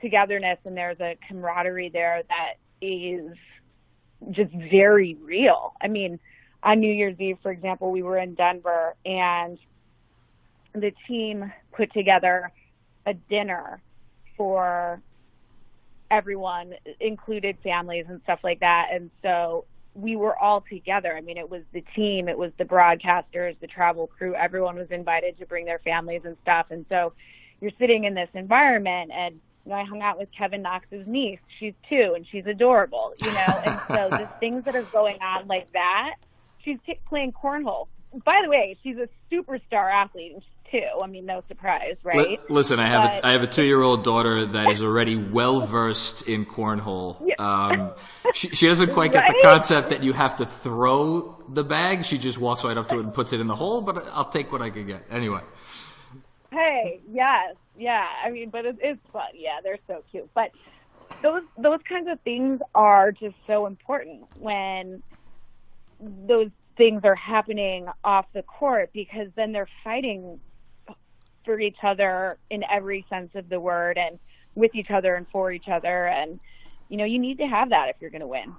togetherness 0.00 0.58
and 0.64 0.76
there's 0.76 1.00
a 1.00 1.16
camaraderie 1.28 1.90
there 1.90 2.22
that 2.28 2.54
is 2.80 3.32
just 4.30 4.52
very 4.52 5.14
real. 5.22 5.74
I 5.80 5.88
mean, 5.88 6.18
on 6.62 6.80
New 6.80 6.92
Year's 6.92 7.20
Eve, 7.20 7.36
for 7.42 7.52
example, 7.52 7.90
we 7.90 8.02
were 8.02 8.18
in 8.18 8.34
Denver 8.34 8.94
and 9.04 9.58
the 10.72 10.92
team 11.06 11.52
put 11.72 11.92
together 11.92 12.50
a 13.06 13.14
dinner 13.14 13.80
for 14.37 15.00
everyone, 16.11 16.75
included 17.00 17.56
families 17.62 18.06
and 18.08 18.20
stuff 18.23 18.40
like 18.42 18.61
that. 18.61 18.88
And 18.92 19.11
so 19.23 19.64
we 19.94 20.16
were 20.16 20.37
all 20.37 20.64
together. 20.68 21.14
I 21.16 21.20
mean, 21.20 21.38
it 21.38 21.49
was 21.49 21.62
the 21.73 21.82
team, 21.94 22.28
it 22.28 22.37
was 22.37 22.52
the 22.58 22.64
broadcasters, 22.64 23.58
the 23.61 23.66
travel 23.66 24.06
crew, 24.06 24.34
everyone 24.34 24.76
was 24.76 24.90
invited 24.90 25.38
to 25.38 25.46
bring 25.46 25.64
their 25.64 25.78
families 25.80 26.23
and 26.25 26.37
stuff. 26.42 26.66
And 26.70 26.84
so 26.90 27.12
you're 27.61 27.73
sitting 27.78 28.04
in 28.04 28.14
this 28.14 28.28
environment 28.34 29.12
and 29.14 29.40
you 29.64 29.70
know, 29.70 29.76
I 29.76 29.84
hung 29.84 30.02
out 30.02 30.18
with 30.18 30.28
Kevin 30.37 30.62
Knox's 30.62 31.06
niece. 31.06 31.38
She's 31.58 31.73
two 31.88 32.12
and 32.14 32.26
she's 32.30 32.46
adorable, 32.46 33.14
you 33.18 33.32
know, 33.32 33.61
and 33.64 33.80
so 33.88 34.08
the 34.11 34.28
things 34.40 34.64
that 34.64 34.76
are 34.76 34.82
going 34.82 35.20
on 35.23 35.46
like 35.46 35.73
that, 35.73 36.16
she's 36.64 36.78
t- 36.84 36.99
playing 37.08 37.32
cornhole. 37.32 37.87
By 38.25 38.40
the 38.44 38.50
way, 38.50 38.76
she's 38.82 38.96
a 38.96 39.08
superstar 39.32 39.92
athlete 39.92 40.34
and 40.34 40.42
too. 40.74 41.00
I 41.02 41.06
mean, 41.06 41.26
no 41.26 41.42
surprise, 41.46 41.96
right? 42.02 42.38
L- 42.40 42.46
listen, 42.48 42.80
I 42.80 42.88
have 42.88 43.02
but, 43.02 43.24
a, 43.24 43.26
I 43.28 43.32
have 43.32 43.42
a 43.42 43.46
two 43.46 43.62
year 43.62 43.80
old 43.80 44.02
daughter 44.02 44.44
that 44.44 44.70
is 44.70 44.82
already 44.82 45.16
well 45.16 45.60
versed 45.60 46.28
in 46.28 46.44
cornhole. 46.44 47.16
Yeah. 47.24 47.34
Um, 47.38 47.92
she, 48.34 48.48
she 48.48 48.66
doesn't 48.66 48.92
quite 48.92 49.12
get 49.12 49.20
right? 49.20 49.34
the 49.40 49.46
concept 49.46 49.90
that 49.90 50.02
you 50.02 50.12
have 50.12 50.36
to 50.36 50.46
throw 50.46 51.40
the 51.48 51.62
bag. 51.62 52.04
She 52.04 52.18
just 52.18 52.38
walks 52.38 52.64
right 52.64 52.76
up 52.76 52.88
to 52.88 52.96
it 52.96 53.04
and 53.04 53.14
puts 53.14 53.32
it 53.32 53.40
in 53.40 53.46
the 53.46 53.56
hole. 53.56 53.82
But 53.82 54.06
I'll 54.12 54.28
take 54.28 54.50
what 54.50 54.62
I 54.62 54.70
can 54.70 54.86
get 54.86 55.04
anyway. 55.10 55.42
Hey, 56.50 57.00
yes, 57.10 57.54
yeah. 57.78 58.06
I 58.24 58.30
mean, 58.30 58.50
but 58.50 58.64
it, 58.66 58.76
it's 58.80 59.00
fun. 59.12 59.28
Yeah, 59.34 59.60
they're 59.62 59.78
so 59.86 60.02
cute. 60.10 60.28
But 60.34 60.50
those 61.22 61.42
those 61.56 61.80
kinds 61.88 62.08
of 62.10 62.20
things 62.22 62.60
are 62.74 63.12
just 63.12 63.36
so 63.46 63.66
important 63.66 64.24
when 64.38 65.02
those 66.00 66.50
things 66.76 67.02
are 67.04 67.14
happening 67.14 67.86
off 68.02 68.26
the 68.32 68.42
court 68.42 68.90
because 68.92 69.28
then 69.36 69.52
they're 69.52 69.68
fighting 69.84 70.40
for 71.44 71.60
each 71.60 71.78
other 71.82 72.38
in 72.50 72.62
every 72.70 73.04
sense 73.08 73.30
of 73.34 73.48
the 73.48 73.60
word 73.60 73.98
and 73.98 74.18
with 74.54 74.74
each 74.74 74.90
other 74.90 75.14
and 75.14 75.26
for 75.32 75.52
each 75.52 75.68
other 75.68 76.06
and 76.06 76.40
you 76.88 76.96
know 76.96 77.04
you 77.04 77.18
need 77.18 77.38
to 77.38 77.46
have 77.46 77.70
that 77.70 77.88
if 77.88 77.96
you're 78.00 78.10
going 78.10 78.20
to 78.20 78.26
win 78.26 78.52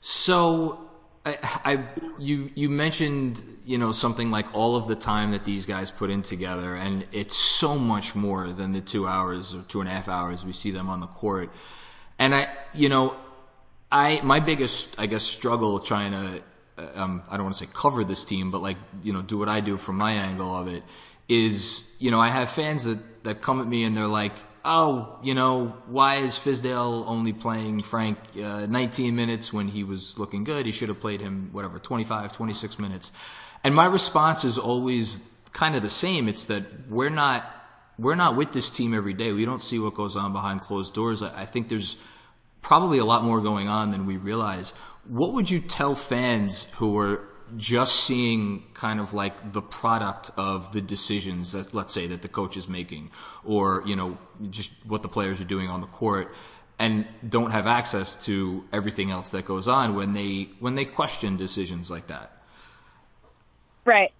so 0.00 0.90
I, 1.24 1.38
I, 1.42 1.84
you 2.18 2.50
you 2.54 2.70
mentioned 2.70 3.42
you 3.66 3.76
know 3.76 3.92
something 3.92 4.30
like 4.30 4.46
all 4.54 4.76
of 4.76 4.86
the 4.86 4.96
time 4.96 5.32
that 5.32 5.44
these 5.44 5.66
guys 5.66 5.90
put 5.90 6.10
in 6.10 6.22
together, 6.22 6.74
and 6.74 7.06
it's 7.12 7.36
so 7.36 7.78
much 7.78 8.14
more 8.14 8.52
than 8.52 8.72
the 8.72 8.80
two 8.80 9.06
hours 9.06 9.54
or 9.54 9.62
two 9.62 9.80
and 9.80 9.88
a 9.88 9.92
half 9.92 10.08
hours 10.08 10.46
we 10.46 10.54
see 10.54 10.70
them 10.70 10.88
on 10.88 11.00
the 11.00 11.06
court. 11.06 11.50
And 12.18 12.34
I, 12.34 12.48
you 12.72 12.88
know, 12.88 13.16
I 13.92 14.22
my 14.22 14.40
biggest 14.40 14.94
I 14.98 15.06
guess 15.06 15.22
struggle 15.22 15.78
trying 15.80 16.12
to 16.12 16.42
um, 16.94 17.22
I 17.28 17.36
don't 17.36 17.44
want 17.44 17.56
to 17.56 17.66
say 17.66 17.70
cover 17.72 18.02
this 18.02 18.24
team, 18.24 18.50
but 18.50 18.62
like 18.62 18.78
you 19.02 19.12
know 19.12 19.20
do 19.20 19.36
what 19.36 19.50
I 19.50 19.60
do 19.60 19.76
from 19.76 19.96
my 19.96 20.12
angle 20.12 20.56
of 20.56 20.68
it 20.68 20.82
is 21.30 21.90
you 21.98 22.10
know 22.10 22.20
I 22.20 22.28
have 22.28 22.50
fans 22.50 22.84
that 22.84 22.98
that 23.24 23.40
come 23.40 23.60
at 23.60 23.66
me 23.66 23.84
and 23.84 23.96
they're 23.96 24.06
like 24.06 24.34
oh, 24.64 25.18
you 25.22 25.34
know, 25.34 25.74
why 25.86 26.16
is 26.16 26.36
Fizdale 26.36 27.04
only 27.06 27.32
playing 27.32 27.82
Frank 27.82 28.18
uh, 28.36 28.66
19 28.66 29.16
minutes 29.16 29.52
when 29.52 29.68
he 29.68 29.84
was 29.84 30.18
looking 30.18 30.44
good? 30.44 30.66
He 30.66 30.72
should 30.72 30.88
have 30.88 31.00
played 31.00 31.20
him, 31.20 31.50
whatever, 31.52 31.78
25, 31.78 32.32
26 32.32 32.78
minutes. 32.78 33.12
And 33.64 33.74
my 33.74 33.86
response 33.86 34.44
is 34.44 34.58
always 34.58 35.20
kind 35.52 35.74
of 35.76 35.82
the 35.82 35.90
same. 35.90 36.28
It's 36.28 36.46
that 36.46 36.88
we're 36.88 37.10
not, 37.10 37.44
we're 37.98 38.14
not 38.14 38.36
with 38.36 38.52
this 38.52 38.70
team 38.70 38.94
every 38.94 39.14
day. 39.14 39.32
We 39.32 39.44
don't 39.44 39.62
see 39.62 39.78
what 39.78 39.94
goes 39.94 40.16
on 40.16 40.32
behind 40.32 40.60
closed 40.60 40.94
doors. 40.94 41.22
I, 41.22 41.42
I 41.42 41.46
think 41.46 41.68
there's 41.68 41.96
probably 42.62 42.98
a 42.98 43.04
lot 43.04 43.24
more 43.24 43.40
going 43.40 43.68
on 43.68 43.90
than 43.90 44.06
we 44.06 44.16
realize. 44.16 44.72
What 45.08 45.32
would 45.32 45.50
you 45.50 45.60
tell 45.60 45.94
fans 45.94 46.68
who 46.76 46.96
are 46.98 47.29
just 47.56 48.04
seeing 48.04 48.64
kind 48.74 49.00
of 49.00 49.14
like 49.14 49.52
the 49.52 49.62
product 49.62 50.30
of 50.36 50.72
the 50.72 50.80
decisions 50.80 51.52
that 51.52 51.74
let's 51.74 51.92
say 51.92 52.06
that 52.06 52.22
the 52.22 52.28
coach 52.28 52.56
is 52.56 52.68
making 52.68 53.10
or 53.44 53.82
you 53.86 53.96
know 53.96 54.18
just 54.50 54.72
what 54.86 55.02
the 55.02 55.08
players 55.08 55.40
are 55.40 55.44
doing 55.44 55.68
on 55.68 55.80
the 55.80 55.86
court 55.86 56.34
and 56.78 57.06
don't 57.28 57.50
have 57.50 57.66
access 57.66 58.16
to 58.24 58.64
everything 58.72 59.10
else 59.10 59.30
that 59.30 59.44
goes 59.44 59.68
on 59.68 59.94
when 59.94 60.12
they 60.14 60.48
when 60.60 60.74
they 60.74 60.84
question 60.84 61.36
decisions 61.36 61.90
like 61.90 62.06
that. 62.06 62.32
Right. 63.84 64.12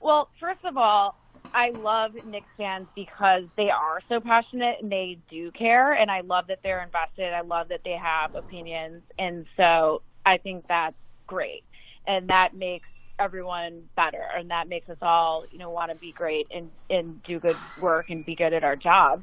Well 0.00 0.28
first 0.40 0.64
of 0.64 0.76
all 0.76 1.16
I 1.54 1.70
love 1.70 2.12
Knicks 2.26 2.48
fans 2.56 2.86
because 2.94 3.44
they 3.56 3.70
are 3.70 4.00
so 4.08 4.20
passionate 4.20 4.78
and 4.82 4.90
they 4.90 5.18
do 5.30 5.50
care 5.52 5.92
and 5.92 6.10
I 6.10 6.22
love 6.22 6.48
that 6.48 6.58
they're 6.64 6.82
invested. 6.82 7.32
I 7.32 7.42
love 7.42 7.68
that 7.68 7.82
they 7.84 7.96
have 7.96 8.34
opinions 8.34 9.02
and 9.18 9.46
so 9.56 10.02
I 10.24 10.38
think 10.38 10.66
that's 10.68 10.96
great 11.26 11.64
and 12.06 12.28
that 12.28 12.50
makes 12.54 12.88
everyone 13.20 13.84
better 13.96 14.22
and 14.36 14.50
that 14.50 14.68
makes 14.68 14.88
us 14.88 14.98
all 15.02 15.44
you 15.50 15.58
know 15.58 15.70
want 15.70 15.90
to 15.90 15.96
be 15.98 16.12
great 16.12 16.46
and 16.50 16.70
and 16.90 17.22
do 17.24 17.40
good 17.40 17.60
work 17.76 18.06
and 18.10 18.24
be 18.26 18.36
good 18.36 18.52
at 18.54 18.64
our 18.64 18.76
job. 18.76 19.22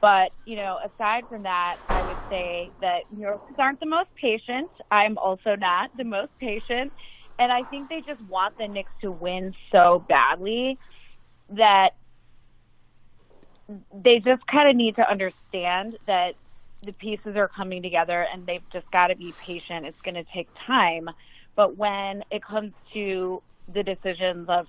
But 0.00 0.32
you 0.44 0.56
know 0.56 0.78
aside 0.84 1.24
from 1.28 1.44
that 1.44 1.76
i 1.88 2.02
would 2.02 2.20
say 2.28 2.72
that 2.80 3.00
New 3.10 3.22
Yorkers 3.22 3.56
aren't 3.58 3.80
the 3.80 3.86
most 3.86 4.10
patient. 4.20 4.70
I'm 4.90 5.18
also 5.18 5.56
not 5.56 5.90
the 5.96 6.04
most 6.04 6.32
patient. 6.40 6.92
And 7.38 7.52
i 7.52 7.64
think 7.64 7.88
they 7.88 8.02
just 8.06 8.22
want 8.22 8.54
the 8.58 8.68
Knicks 8.68 8.92
to 9.02 9.12
win 9.12 9.52
so 9.72 10.04
badly 10.08 10.78
that 11.50 11.90
they 13.94 14.16
just 14.24 14.42
kind 14.50 14.68
of 14.68 14.76
need 14.76 14.96
to 14.96 15.10
understand 15.10 15.96
that 16.06 16.32
the 16.84 16.92
pieces 16.92 17.36
are 17.36 17.50
coming 17.56 17.82
together 17.82 18.26
and 18.32 18.46
they've 18.46 18.68
just 18.72 18.90
got 18.92 19.08
to 19.08 19.16
be 19.16 19.36
patient. 19.44 19.86
It's 19.86 20.00
going 20.04 20.16
to 20.16 20.24
take 20.34 20.48
time 20.66 21.08
but 21.56 21.76
when 21.76 22.22
it 22.30 22.42
comes 22.44 22.72
to 22.94 23.42
the 23.72 23.82
decisions 23.82 24.48
of 24.48 24.66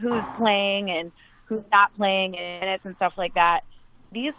who's 0.00 0.22
playing 0.36 0.90
and 0.90 1.12
who's 1.44 1.64
not 1.70 1.94
playing 1.96 2.34
in 2.34 2.68
it 2.68 2.80
and 2.84 2.96
stuff 2.96 3.12
like 3.16 3.34
that, 3.34 3.60
these 4.12 4.32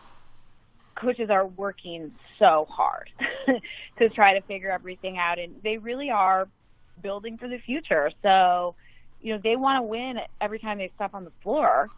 coaches 1.00 1.30
are 1.30 1.46
working 1.46 2.12
so 2.40 2.68
hard 2.70 3.10
to 3.98 4.10
try 4.10 4.34
to 4.34 4.46
figure 4.46 4.72
everything 4.72 5.18
out 5.18 5.40
and 5.40 5.56
they 5.64 5.78
really 5.78 6.10
are 6.10 6.48
building 7.02 7.38
for 7.38 7.48
the 7.48 7.58
future. 7.66 8.12
So, 8.22 8.76
you 9.22 9.34
know, 9.34 9.40
they 9.44 9.56
want 9.56 9.78
to 9.78 9.84
win 9.84 10.18
every 10.40 10.60
time 10.60 10.78
they 10.78 10.92
step 10.96 11.14
on 11.14 11.24
the 11.24 11.32
floor. 11.44 11.90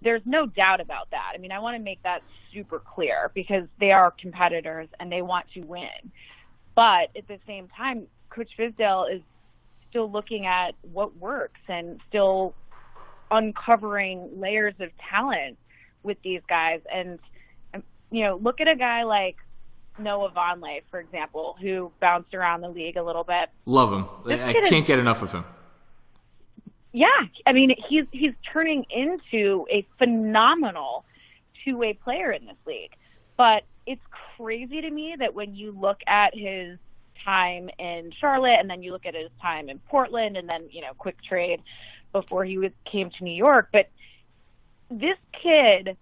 There's 0.00 0.22
no 0.24 0.46
doubt 0.46 0.80
about 0.80 1.10
that. 1.10 1.32
I 1.34 1.38
mean, 1.38 1.52
I 1.52 1.58
want 1.58 1.76
to 1.76 1.82
make 1.82 2.02
that 2.04 2.22
super 2.54 2.80
clear 2.80 3.30
because 3.34 3.64
they 3.80 3.90
are 3.90 4.12
competitors 4.20 4.88
and 5.00 5.10
they 5.10 5.22
want 5.22 5.46
to 5.54 5.60
win. 5.62 6.12
But 6.74 7.10
at 7.16 7.26
the 7.26 7.38
same 7.46 7.68
time, 7.76 8.06
Coach 8.30 8.50
Fizdale 8.58 9.14
is 9.14 9.22
still 9.90 10.10
looking 10.10 10.46
at 10.46 10.74
what 10.92 11.16
works 11.16 11.60
and 11.68 12.00
still 12.08 12.54
uncovering 13.30 14.28
layers 14.38 14.74
of 14.80 14.90
talent 15.10 15.58
with 16.02 16.18
these 16.22 16.40
guys. 16.48 16.80
And, 16.92 17.18
um, 17.74 17.82
you 18.10 18.24
know, 18.24 18.36
look 18.36 18.60
at 18.60 18.68
a 18.68 18.76
guy 18.76 19.04
like 19.04 19.36
Noah 19.98 20.30
Vonleh, 20.30 20.82
for 20.90 21.00
example, 21.00 21.56
who 21.60 21.90
bounced 22.00 22.34
around 22.34 22.60
the 22.60 22.68
league 22.68 22.96
a 22.96 23.02
little 23.02 23.24
bit. 23.24 23.50
Love 23.66 23.92
him. 23.92 24.06
I 24.26 24.52
can't 24.68 24.86
get 24.86 24.98
enough 24.98 25.22
of 25.22 25.32
him. 25.32 25.44
Yeah, 26.92 27.06
I 27.46 27.52
mean, 27.52 27.74
he's 27.88 28.04
he's 28.12 28.32
turning 28.50 28.86
into 28.90 29.66
a 29.70 29.86
phenomenal 29.98 31.04
two-way 31.64 31.92
player 31.92 32.32
in 32.32 32.46
this 32.46 32.56
league. 32.66 32.92
But 33.36 33.64
it's 33.86 34.02
crazy 34.36 34.80
to 34.80 34.90
me 34.90 35.14
that 35.18 35.34
when 35.34 35.54
you 35.54 35.72
look 35.78 35.98
at 36.06 36.34
his 36.34 36.78
time 37.24 37.70
in 37.78 38.12
Charlotte, 38.20 38.58
and 38.60 38.68
then 38.68 38.82
you 38.82 38.92
look 38.92 39.06
at 39.06 39.14
his 39.14 39.30
time 39.40 39.68
in 39.68 39.78
Portland, 39.80 40.36
and 40.36 40.48
then 40.48 40.68
you 40.70 40.80
know, 40.80 40.92
quick 40.96 41.16
trade 41.22 41.60
before 42.12 42.44
he 42.44 42.58
was, 42.58 42.72
came 42.90 43.10
to 43.10 43.24
New 43.24 43.34
York. 43.34 43.68
But 43.72 43.88
this 44.90 45.18
kid 45.42 45.96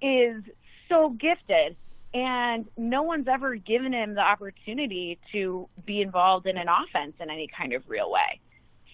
is 0.00 0.42
so 0.88 1.10
gifted, 1.10 1.76
and 2.12 2.66
no 2.76 3.02
one's 3.02 3.28
ever 3.28 3.54
given 3.56 3.92
him 3.92 4.14
the 4.14 4.20
opportunity 4.20 5.18
to 5.32 5.68
be 5.84 6.00
involved 6.00 6.46
in 6.46 6.56
an 6.56 6.68
offense 6.68 7.14
in 7.20 7.30
any 7.30 7.48
kind 7.48 7.72
of 7.72 7.82
real 7.88 8.10
way. 8.10 8.40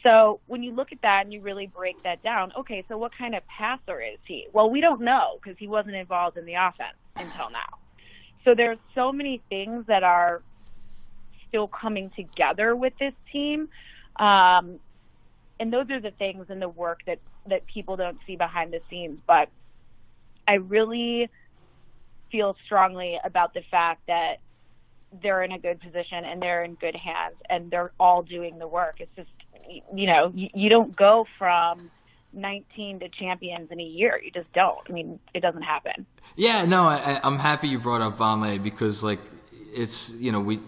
So 0.03 0.41
when 0.47 0.63
you 0.63 0.73
look 0.73 0.93
at 0.93 1.03
that 1.03 1.25
and 1.25 1.33
you 1.33 1.43
really 1.43 1.67
break 1.67 2.03
that 2.05 2.23
down, 2.23 2.53
okay, 2.59 2.85
so 2.89 2.97
what 2.97 3.13
kind 3.17 3.35
of 3.35 3.43
passer 3.47 4.01
is 4.01 4.19
he? 4.25 4.47
Well, 4.53 4.71
we 4.71 4.81
don't 4.81 5.03
know 5.03 5.39
because 5.43 5.59
he 5.59 5.69
wasn't 5.69 5.97
involved 5.97 6.39
in 6.39 6.47
the 6.47 6.55
offense 6.55 6.97
until 7.17 7.51
now. 7.51 7.79
So 8.45 8.55
there's 8.55 8.79
so 8.95 9.13
many 9.13 9.43
things 9.51 9.85
that 9.89 10.03
are 10.03 10.43
still 11.51 11.69
coming 11.69 12.11
together 12.17 12.75
with 12.75 12.95
this 12.99 13.13
team. 13.31 13.69
Um, 14.17 14.81
and 15.59 15.71
those 15.71 15.91
are 15.91 16.01
the 16.01 16.13
things 16.13 16.47
in 16.49 16.59
the 16.59 16.69
work 16.69 17.01
that, 17.07 17.19
that 17.47 17.67
people 17.67 17.97
don't 17.97 18.19
see 18.27 18.37
behind 18.37 18.73
the 18.73 18.81
scenes. 18.89 19.19
But 19.27 19.51
I 20.49 20.55
really 20.55 21.29
feel 22.33 22.57
strongly 22.65 23.19
about 23.23 23.53
the 23.53 23.63
fact 23.71 24.07
that 24.07 24.37
they're 25.23 25.43
in 25.43 25.53
a 25.53 25.59
good 25.59 25.81
position 25.81 26.25
and 26.25 26.41
they're 26.41 26.65
in 26.65 26.75
good 26.75 26.95
hands 26.95 27.35
and 27.49 27.71
they're 27.71 27.93
all 28.01 28.23
doing 28.23 28.59
the 28.59 28.67
work. 28.69 28.97
It's 29.01 29.15
just, 29.17 29.29
you 29.95 30.07
know, 30.07 30.33
you, 30.35 30.49
you 30.55 30.69
don't 30.69 30.95
go 30.97 31.27
from 31.39 31.91
19 32.33 33.01
to 33.01 33.09
champions 33.09 33.71
in 33.71 33.81
a 33.81 33.85
year. 33.85 34.21
You 34.23 34.31
just 34.31 34.53
don't. 34.53 34.79
I 34.89 34.93
mean, 34.93 35.19
it 35.35 35.41
doesn't 35.41 35.63
happen. 35.63 36.07
Yeah, 36.37 36.65
no, 36.65 36.85
I, 36.85 37.21
I'm 37.23 37.39
happy 37.39 37.69
you 37.69 37.79
brought 37.79 38.01
up 38.01 38.19
Vonleh 38.19 38.63
because, 38.63 39.03
like, 39.03 39.19
it's 39.73 40.11
you 40.11 40.33
know 40.33 40.41
we, 40.41 40.61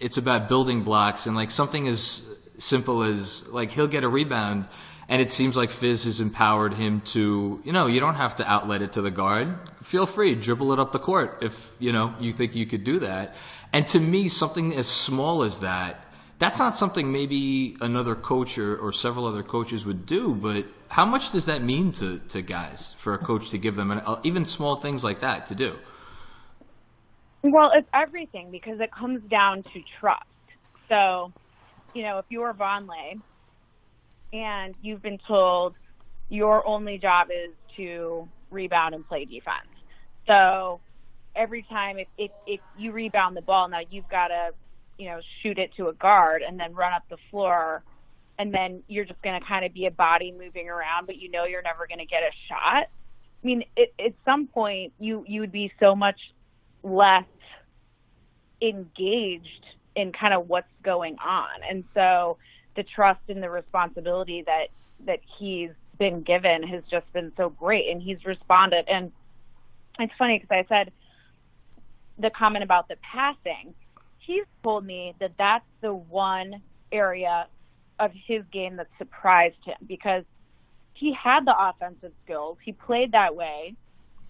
it's 0.00 0.16
about 0.16 0.48
building 0.48 0.82
blocks 0.82 1.26
and 1.26 1.36
like 1.36 1.50
something 1.50 1.88
as 1.88 2.22
simple 2.58 3.02
as 3.02 3.46
like 3.48 3.70
he'll 3.70 3.86
get 3.86 4.04
a 4.04 4.08
rebound 4.08 4.66
and 5.08 5.22
it 5.22 5.30
seems 5.30 5.56
like 5.56 5.70
Fiz 5.70 6.04
has 6.04 6.20
empowered 6.20 6.74
him 6.74 7.00
to, 7.02 7.60
you 7.64 7.72
know, 7.72 7.86
you 7.86 8.00
don't 8.00 8.16
have 8.16 8.36
to 8.36 8.50
outlet 8.50 8.82
it 8.82 8.92
to 8.92 9.02
the 9.02 9.10
guard. 9.10 9.56
Feel 9.82 10.04
free, 10.04 10.34
dribble 10.34 10.72
it 10.72 10.80
up 10.80 10.90
the 10.90 10.98
court 10.98 11.38
if, 11.42 11.76
you 11.78 11.92
know, 11.92 12.14
you 12.18 12.32
think 12.32 12.56
you 12.56 12.66
could 12.66 12.82
do 12.82 12.98
that. 12.98 13.36
And 13.72 13.86
to 13.88 14.00
me, 14.00 14.28
something 14.28 14.74
as 14.74 14.88
small 14.88 15.44
as 15.44 15.60
that, 15.60 16.04
that's 16.38 16.58
not 16.58 16.76
something 16.76 17.12
maybe 17.12 17.76
another 17.80 18.14
coach 18.16 18.58
or, 18.58 18.76
or 18.76 18.92
several 18.92 19.26
other 19.26 19.44
coaches 19.44 19.86
would 19.86 20.06
do, 20.06 20.34
but 20.34 20.66
how 20.88 21.04
much 21.04 21.30
does 21.30 21.46
that 21.46 21.62
mean 21.62 21.92
to, 21.92 22.18
to 22.28 22.42
guys 22.42 22.94
for 22.98 23.14
a 23.14 23.18
coach 23.18 23.50
to 23.50 23.58
give 23.58 23.76
them 23.76 23.90
an, 23.90 24.02
even 24.24 24.44
small 24.44 24.76
things 24.76 25.04
like 25.04 25.20
that 25.20 25.46
to 25.46 25.54
do? 25.54 25.76
Well, 27.52 27.70
it's 27.74 27.88
everything 27.94 28.50
because 28.50 28.80
it 28.80 28.90
comes 28.92 29.22
down 29.30 29.62
to 29.62 29.82
trust. 30.00 30.24
So, 30.88 31.32
you 31.94 32.02
know, 32.02 32.18
if 32.18 32.24
you 32.28 32.42
are 32.42 32.54
Vonleh 32.54 33.20
and 34.32 34.74
you've 34.82 35.02
been 35.02 35.18
told 35.26 35.74
your 36.28 36.66
only 36.66 36.98
job 36.98 37.28
is 37.30 37.52
to 37.76 38.28
rebound 38.50 38.94
and 38.94 39.06
play 39.06 39.24
defense. 39.24 39.68
So 40.26 40.80
every 41.34 41.62
time 41.68 41.98
if, 41.98 42.08
if, 42.18 42.30
if 42.46 42.60
you 42.76 42.92
rebound 42.92 43.36
the 43.36 43.42
ball, 43.42 43.68
now 43.68 43.80
you've 43.90 44.08
got 44.08 44.28
to, 44.28 44.50
you 44.98 45.08
know, 45.08 45.20
shoot 45.42 45.58
it 45.58 45.70
to 45.76 45.88
a 45.88 45.92
guard 45.94 46.42
and 46.42 46.58
then 46.58 46.74
run 46.74 46.92
up 46.92 47.04
the 47.08 47.18
floor. 47.30 47.82
And 48.38 48.52
then 48.52 48.82
you're 48.88 49.04
just 49.04 49.22
going 49.22 49.40
to 49.40 49.46
kind 49.46 49.64
of 49.64 49.72
be 49.72 49.86
a 49.86 49.90
body 49.90 50.32
moving 50.32 50.68
around, 50.68 51.06
but 51.06 51.16
you 51.16 51.30
know 51.30 51.44
you're 51.44 51.62
never 51.62 51.86
going 51.86 52.00
to 52.00 52.06
get 52.06 52.22
a 52.22 52.32
shot. 52.48 52.88
I 52.88 53.46
mean, 53.46 53.62
it, 53.76 53.94
at 54.04 54.12
some 54.24 54.46
point 54.48 54.92
you, 54.98 55.24
you 55.26 55.40
would 55.40 55.52
be 55.52 55.72
so 55.78 55.94
much 55.94 56.18
less 56.82 57.24
engaged 58.60 59.64
in 59.94 60.12
kind 60.12 60.34
of 60.34 60.48
what's 60.48 60.66
going 60.82 61.16
on. 61.18 61.48
And 61.68 61.84
so 61.94 62.38
the 62.74 62.82
trust 62.82 63.20
and 63.28 63.42
the 63.42 63.50
responsibility 63.50 64.42
that 64.46 64.66
that 65.06 65.20
he's 65.38 65.70
been 65.98 66.22
given 66.22 66.62
has 66.62 66.82
just 66.90 67.10
been 67.12 67.32
so 67.36 67.50
great 67.50 67.88
and 67.90 68.00
he's 68.00 68.24
responded. 68.24 68.86
And 68.88 69.12
it's 69.98 70.12
funny 70.18 70.38
because 70.38 70.64
I 70.64 70.66
said 70.68 70.92
the 72.18 72.30
comment 72.30 72.64
about 72.64 72.88
the 72.88 72.96
passing. 72.96 73.74
He's 74.18 74.44
told 74.62 74.84
me 74.84 75.14
that 75.20 75.32
that's 75.38 75.64
the 75.80 75.94
one 75.94 76.62
area 76.90 77.46
of 77.98 78.10
his 78.26 78.42
game 78.52 78.76
that 78.76 78.88
surprised 78.98 79.56
him 79.64 79.76
because 79.86 80.24
he 80.94 81.12
had 81.12 81.44
the 81.44 81.54
offensive 81.58 82.12
skills. 82.24 82.58
He 82.64 82.72
played 82.72 83.12
that 83.12 83.36
way 83.36 83.74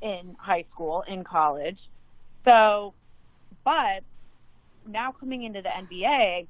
in 0.02 0.36
high 0.38 0.64
school 0.72 1.04
in 1.08 1.24
college. 1.24 1.78
So 2.44 2.94
but 3.64 4.04
now 4.88 5.12
coming 5.12 5.44
into 5.44 5.62
the 5.62 5.68
NBA 5.68 6.46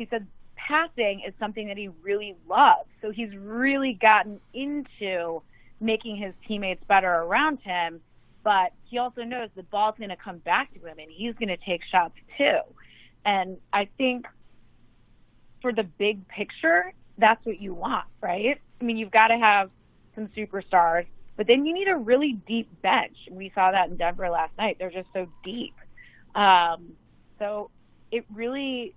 he 0.00 0.08
said 0.08 0.26
passing 0.56 1.20
is 1.26 1.34
something 1.38 1.68
that 1.68 1.76
he 1.76 1.88
really 2.02 2.34
loves. 2.48 2.88
So 3.02 3.10
he's 3.10 3.36
really 3.36 3.98
gotten 4.00 4.40
into 4.54 5.42
making 5.78 6.16
his 6.16 6.32
teammates 6.48 6.82
better 6.88 7.12
around 7.12 7.58
him. 7.58 8.00
But 8.42 8.72
he 8.84 8.96
also 8.96 9.24
knows 9.24 9.50
the 9.54 9.62
ball's 9.62 9.96
going 9.98 10.08
to 10.08 10.16
come 10.16 10.38
back 10.38 10.72
to 10.72 10.80
him 10.80 10.98
and 10.98 11.10
he's 11.10 11.34
going 11.34 11.48
to 11.48 11.58
take 11.58 11.82
shots 11.92 12.14
too. 12.38 12.60
And 13.26 13.58
I 13.74 13.88
think 13.98 14.24
for 15.60 15.70
the 15.70 15.82
big 15.82 16.26
picture, 16.28 16.94
that's 17.18 17.44
what 17.44 17.60
you 17.60 17.74
want, 17.74 18.06
right? 18.22 18.58
I 18.80 18.84
mean, 18.84 18.96
you've 18.96 19.10
got 19.10 19.28
to 19.28 19.36
have 19.36 19.68
some 20.14 20.28
superstars, 20.28 21.04
but 21.36 21.46
then 21.46 21.66
you 21.66 21.74
need 21.74 21.88
a 21.88 21.96
really 21.96 22.38
deep 22.48 22.70
bench. 22.80 23.16
We 23.30 23.52
saw 23.54 23.70
that 23.70 23.90
in 23.90 23.98
Denver 23.98 24.30
last 24.30 24.56
night. 24.56 24.76
They're 24.78 24.90
just 24.90 25.08
so 25.12 25.26
deep. 25.44 25.74
Um, 26.34 26.92
so 27.38 27.70
it 28.10 28.24
really 28.32 28.94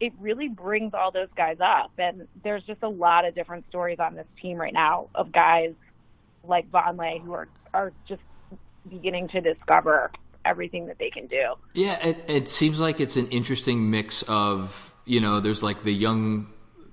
it 0.00 0.12
really 0.18 0.48
brings 0.48 0.94
all 0.94 1.10
those 1.10 1.28
guys 1.36 1.58
up. 1.60 1.92
And 1.98 2.26
there's 2.42 2.62
just 2.64 2.82
a 2.82 2.88
lot 2.88 3.26
of 3.26 3.34
different 3.34 3.66
stories 3.68 3.98
on 4.00 4.14
this 4.14 4.26
team 4.40 4.56
right 4.56 4.72
now 4.72 5.08
of 5.14 5.30
guys 5.30 5.74
like 6.42 6.70
Vonleh 6.70 7.22
who 7.22 7.32
are 7.34 7.48
are 7.74 7.92
just 8.08 8.22
beginning 8.88 9.28
to 9.28 9.40
discover 9.40 10.10
everything 10.44 10.86
that 10.86 10.98
they 10.98 11.10
can 11.10 11.26
do. 11.26 11.54
Yeah, 11.74 11.98
it, 12.04 12.24
it 12.26 12.48
seems 12.48 12.80
like 12.80 12.98
it's 12.98 13.16
an 13.16 13.28
interesting 13.28 13.90
mix 13.90 14.22
of 14.22 14.94
you 15.04 15.20
know, 15.20 15.40
there's 15.40 15.62
like 15.62 15.82
the 15.82 15.92
young 15.92 16.46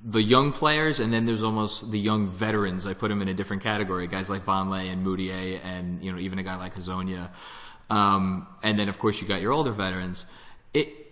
the 0.03 0.21
young 0.21 0.51
players, 0.51 0.99
and 0.99 1.11
then 1.11 1.25
there's 1.25 1.43
almost 1.43 1.91
the 1.91 1.99
young 1.99 2.29
veterans. 2.29 2.87
I 2.87 2.93
put 2.93 3.09
them 3.09 3.21
in 3.21 3.27
a 3.27 3.33
different 3.33 3.63
category. 3.63 4.07
Guys 4.07 4.29
like 4.29 4.45
Vonleh 4.45 4.91
and 4.91 5.05
Mudiay, 5.05 5.59
and 5.63 6.03
you 6.03 6.11
know, 6.11 6.19
even 6.19 6.39
a 6.39 6.43
guy 6.43 6.55
like 6.55 6.75
Hezonja. 6.75 7.29
Um, 7.89 8.47
and 8.63 8.77
then 8.77 8.89
of 8.89 8.99
course 8.99 9.21
you 9.21 9.27
got 9.27 9.41
your 9.41 9.51
older 9.53 9.71
veterans. 9.71 10.25
It 10.73 11.06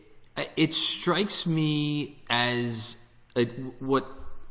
it 0.55 0.73
strikes 0.73 1.45
me 1.45 2.23
as 2.29 2.97
a, 3.35 3.45
what 3.79 4.07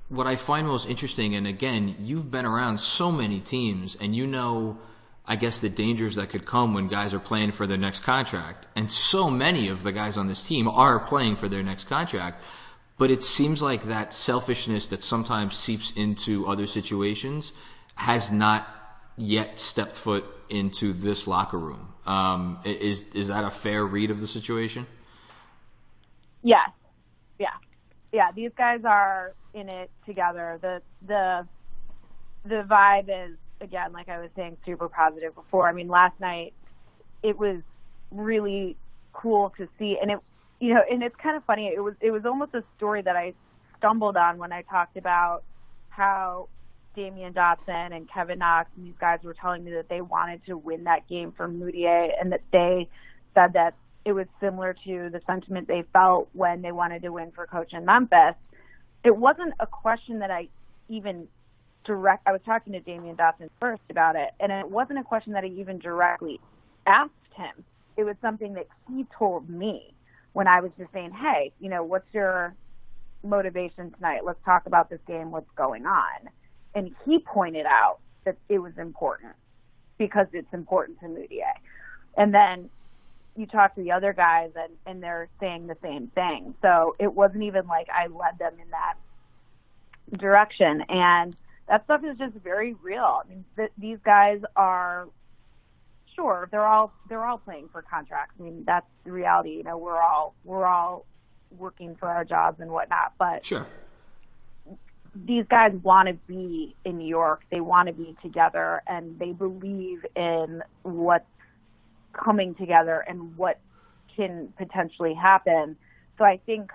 what 0.09 0.27
I 0.27 0.37
find 0.37 0.67
most 0.67 0.89
interesting, 0.89 1.35
and 1.35 1.47
again, 1.47 1.97
you've 1.99 2.31
been 2.31 2.45
around 2.45 2.79
so 2.79 3.11
many 3.11 3.41
teams, 3.41 3.97
and 4.01 4.15
you 4.15 4.27
know, 4.27 4.79
I 5.27 5.37
guess 5.37 5.59
the 5.59 5.71
dangers 5.71 6.15
that 6.17 6.29
could 6.29 6.47
come 6.47 6.75
when 6.75 6.89
guys 6.89 7.15
are 7.15 7.19
playing 7.19 7.53
for 7.53 7.67
their 7.67 7.79
next 7.79 8.03
contract, 8.03 8.69
and 8.77 8.91
so 8.91 9.31
many 9.31 9.69
of 9.69 9.83
the 9.83 9.93
guys 9.93 10.17
on 10.17 10.29
this 10.29 10.47
team 10.47 10.69
are 10.69 10.99
playing 11.01 11.37
for 11.37 11.49
their 11.49 11.63
next 11.63 11.85
contract. 11.85 12.43
But 12.97 13.11
it 13.11 13.25
seems 13.25 13.61
like 13.61 13.85
that 13.85 14.15
selfishness 14.15 14.87
that 14.89 15.03
sometimes 15.03 15.57
seeps 15.57 15.91
into 15.97 16.47
other 16.47 16.69
situations 16.69 17.53
has 17.97 18.31
not 18.31 18.69
yet 19.17 19.59
stepped 19.59 19.97
foot 19.97 20.25
into 20.49 20.93
this 20.93 21.27
locker 21.27 21.59
room. 21.59 21.95
Um, 22.07 22.61
is 22.65 23.05
is 23.15 23.29
that 23.29 23.45
a 23.45 23.51
fair 23.51 23.85
read 23.85 24.11
of 24.11 24.21
the 24.21 24.27
situation? 24.27 24.87
Yes. 26.45 26.71
Yeah. 27.41 27.49
Yeah. 28.13 28.31
These 28.37 28.53
guys 28.57 28.83
are 28.85 29.33
in 29.55 29.69
it 29.69 29.91
together. 30.07 30.59
The 30.63 30.83
the 31.07 31.49
the 32.45 32.65
vibe 32.69 33.09
is 33.09 33.37
again, 33.61 33.93
like 33.93 34.09
I 34.09 34.21
was 34.21 34.31
saying, 34.37 34.59
super 34.65 34.89
positive 34.89 35.35
before. 35.35 35.69
I 35.69 35.73
mean, 35.73 35.89
last 35.89 36.21
night 36.21 36.53
it 37.23 37.39
was 37.39 37.63
really 38.13 38.77
cool 39.13 39.53
to 39.57 39.67
see, 39.79 39.97
and 40.01 40.11
it 40.13 40.19
you 40.61 40.75
know, 40.75 40.83
and 40.89 41.03
it's 41.03 41.17
kind 41.17 41.37
of 41.37 41.45
funny. 41.45 41.73
It 41.75 41.81
was 41.81 41.95
it 42.01 42.11
was 42.11 42.25
almost 42.27 42.55
a 42.55 42.63
story 42.77 43.03
that 43.03 43.17
I 43.17 43.33
stumbled 43.79 44.17
on 44.17 44.39
when 44.39 44.53
I 44.53 44.63
talked 44.63 44.97
about 44.97 45.43
how 45.89 46.49
Damyean 46.97 47.33
Dotson 47.35 47.95
and 47.97 48.09
Kevin 48.11 48.39
Knox 48.39 48.69
and 48.77 48.87
these 48.87 48.95
guys 49.01 49.21
were 49.25 49.35
telling 49.35 49.65
me 49.65 49.73
that 49.73 49.89
they 49.89 50.01
wanted 50.01 50.45
to 50.47 50.57
win 50.57 50.85
that 50.85 51.09
game 51.09 51.33
for 51.33 51.49
Mudiay 51.49 52.11
and 52.21 52.33
that 52.33 52.43
they 52.53 52.89
said 53.35 53.55
that 53.55 53.75
it 54.05 54.13
was 54.13 54.27
similar 54.41 54.75
to 54.85 55.09
the 55.11 55.21
sentiment 55.27 55.67
they 55.67 55.85
felt 55.93 56.29
when 56.33 56.63
they 56.63 56.73
wanted 56.73 57.03
to 57.03 57.11
win 57.11 57.33
for 57.33 57.47
coach 57.47 57.73
in 57.73 57.85
Memphis. 57.85 58.35
It 59.05 59.17
wasn't 59.17 59.55
a 59.61 59.67
question 59.67 60.19
that 60.21 60.31
I 60.31 60.49
even 60.89 61.27
direct. 61.85 62.27
I 62.27 62.33
was 62.33 62.41
talking 62.45 62.73
to 62.75 62.81
Damyean 62.81 63.17
Dotson 63.17 63.49
first 63.61 63.83
about 63.91 64.17
it, 64.17 64.31
and 64.41 64.53
it 64.53 64.71
wasn't 64.71 64.99
a 64.99 65.05
question 65.05 65.33
that 65.33 65.45
I 65.45 65.49
even 65.49 65.79
directly 65.79 66.41
asked 66.87 67.13
him. 67.35 67.65
It 67.97 68.05
was 68.05 68.17
something 68.21 68.55
that 68.55 68.67
he 68.89 69.07
told 69.17 69.49
me 69.49 69.95
when 70.33 70.49
I 70.49 70.61
was 70.61 70.71
just 70.79 70.93
saying, 70.93 71.13
"Hey, 71.13 71.53
you 71.61 71.71
know, 71.71 71.83
what's 71.85 72.13
your 72.13 72.55
motivation 73.23 73.91
tonight? 73.93 74.25
Let's 74.25 74.43
talk 74.45 74.67
about 74.67 74.91
this 74.91 75.01
game. 75.07 75.31
What's 75.31 75.51
going 75.57 75.87
on?" 75.87 76.29
And 76.75 76.95
he 77.05 77.21
pointed 77.21 77.67
out 77.67 77.99
that 78.25 78.37
it 78.49 78.59
was 78.59 78.77
important 78.79 79.35
because 79.97 80.27
it's 80.33 80.53
important 80.53 81.01
to 81.01 81.07
Mudiay. 81.07 81.55
And 82.17 82.35
then 82.35 82.69
you 83.37 83.47
talk 83.47 83.75
to 83.75 83.83
the 83.83 83.93
other 83.93 84.13
guys 84.13 84.51
and, 84.57 84.73
and 84.87 85.03
they're 85.03 85.29
saying 85.41 85.67
the 85.67 85.77
same 85.83 86.09
thing. 86.09 86.55
So 86.63 86.97
it 86.99 87.13
wasn't 87.13 87.45
even 87.45 87.67
like 87.67 87.89
I 87.91 88.07
led 88.07 88.39
them 88.39 88.55
in 88.63 88.71
that 88.71 88.95
direction. 90.19 90.85
And 90.89 91.37
that 91.69 91.85
stuff 91.85 92.03
is 92.05 92.17
just 92.19 92.35
very 92.37 92.75
real. 92.75 93.23
I 93.25 93.29
mean, 93.29 93.45
th- 93.57 93.73
these 93.79 93.99
guys 94.05 94.41
are 94.55 95.09
sure 96.15 96.49
they're 96.51 96.67
all 96.67 96.93
they're 97.09 97.25
all 97.25 97.39
playing 97.39 97.69
for 97.73 97.83
contracts. 97.83 98.35
I 98.39 98.43
mean, 98.43 98.65
that's 98.67 98.87
the 99.05 99.13
reality. 99.13 99.57
You 99.57 99.65
know, 99.65 99.79
we're 99.79 100.01
all 100.01 100.35
we're 100.45 100.67
all 100.67 101.07
working 101.59 101.97
for 101.97 102.09
our 102.09 102.25
jobs 102.25 102.61
and 102.61 102.71
whatnot. 102.71 103.15
But 103.19 103.45
sure. 103.45 103.67
These 105.17 105.45
guys 105.49 105.73
want 105.83 106.09
to 106.09 106.15
be 106.15 106.75
in 106.85 106.99
New 106.99 107.07
York. 107.07 107.45
They 107.49 107.61
want 107.61 107.87
to 107.87 107.93
be 107.93 108.17
together, 108.21 108.83
and 108.87 109.17
they 109.17 109.31
believe 109.31 110.05
in 110.17 110.61
what's 110.83 111.25
coming 112.15 112.55
together 112.55 113.05
and 113.07 113.37
what 113.37 113.61
can 114.17 114.53
potentially 114.57 115.15
happen. 115.15 115.77
So 116.19 116.25
I 116.25 116.39
think 116.47 116.71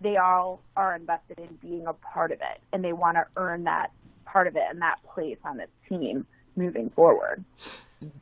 they 0.00 0.16
all 0.16 0.62
are 0.76 0.96
invested 0.96 1.38
in 1.38 1.58
being 1.62 1.86
a 1.86 1.92
part 1.92 2.32
of 2.32 2.38
it 2.40 2.60
and 2.72 2.84
they 2.84 2.92
want 2.92 3.16
to 3.16 3.26
earn 3.36 3.64
that 3.64 3.92
part 4.24 4.46
of 4.46 4.56
it 4.56 4.62
and 4.68 4.82
that 4.82 4.98
place 5.14 5.38
on 5.44 5.56
this 5.56 5.68
team 5.88 6.26
moving 6.56 6.90
forward. 6.90 7.44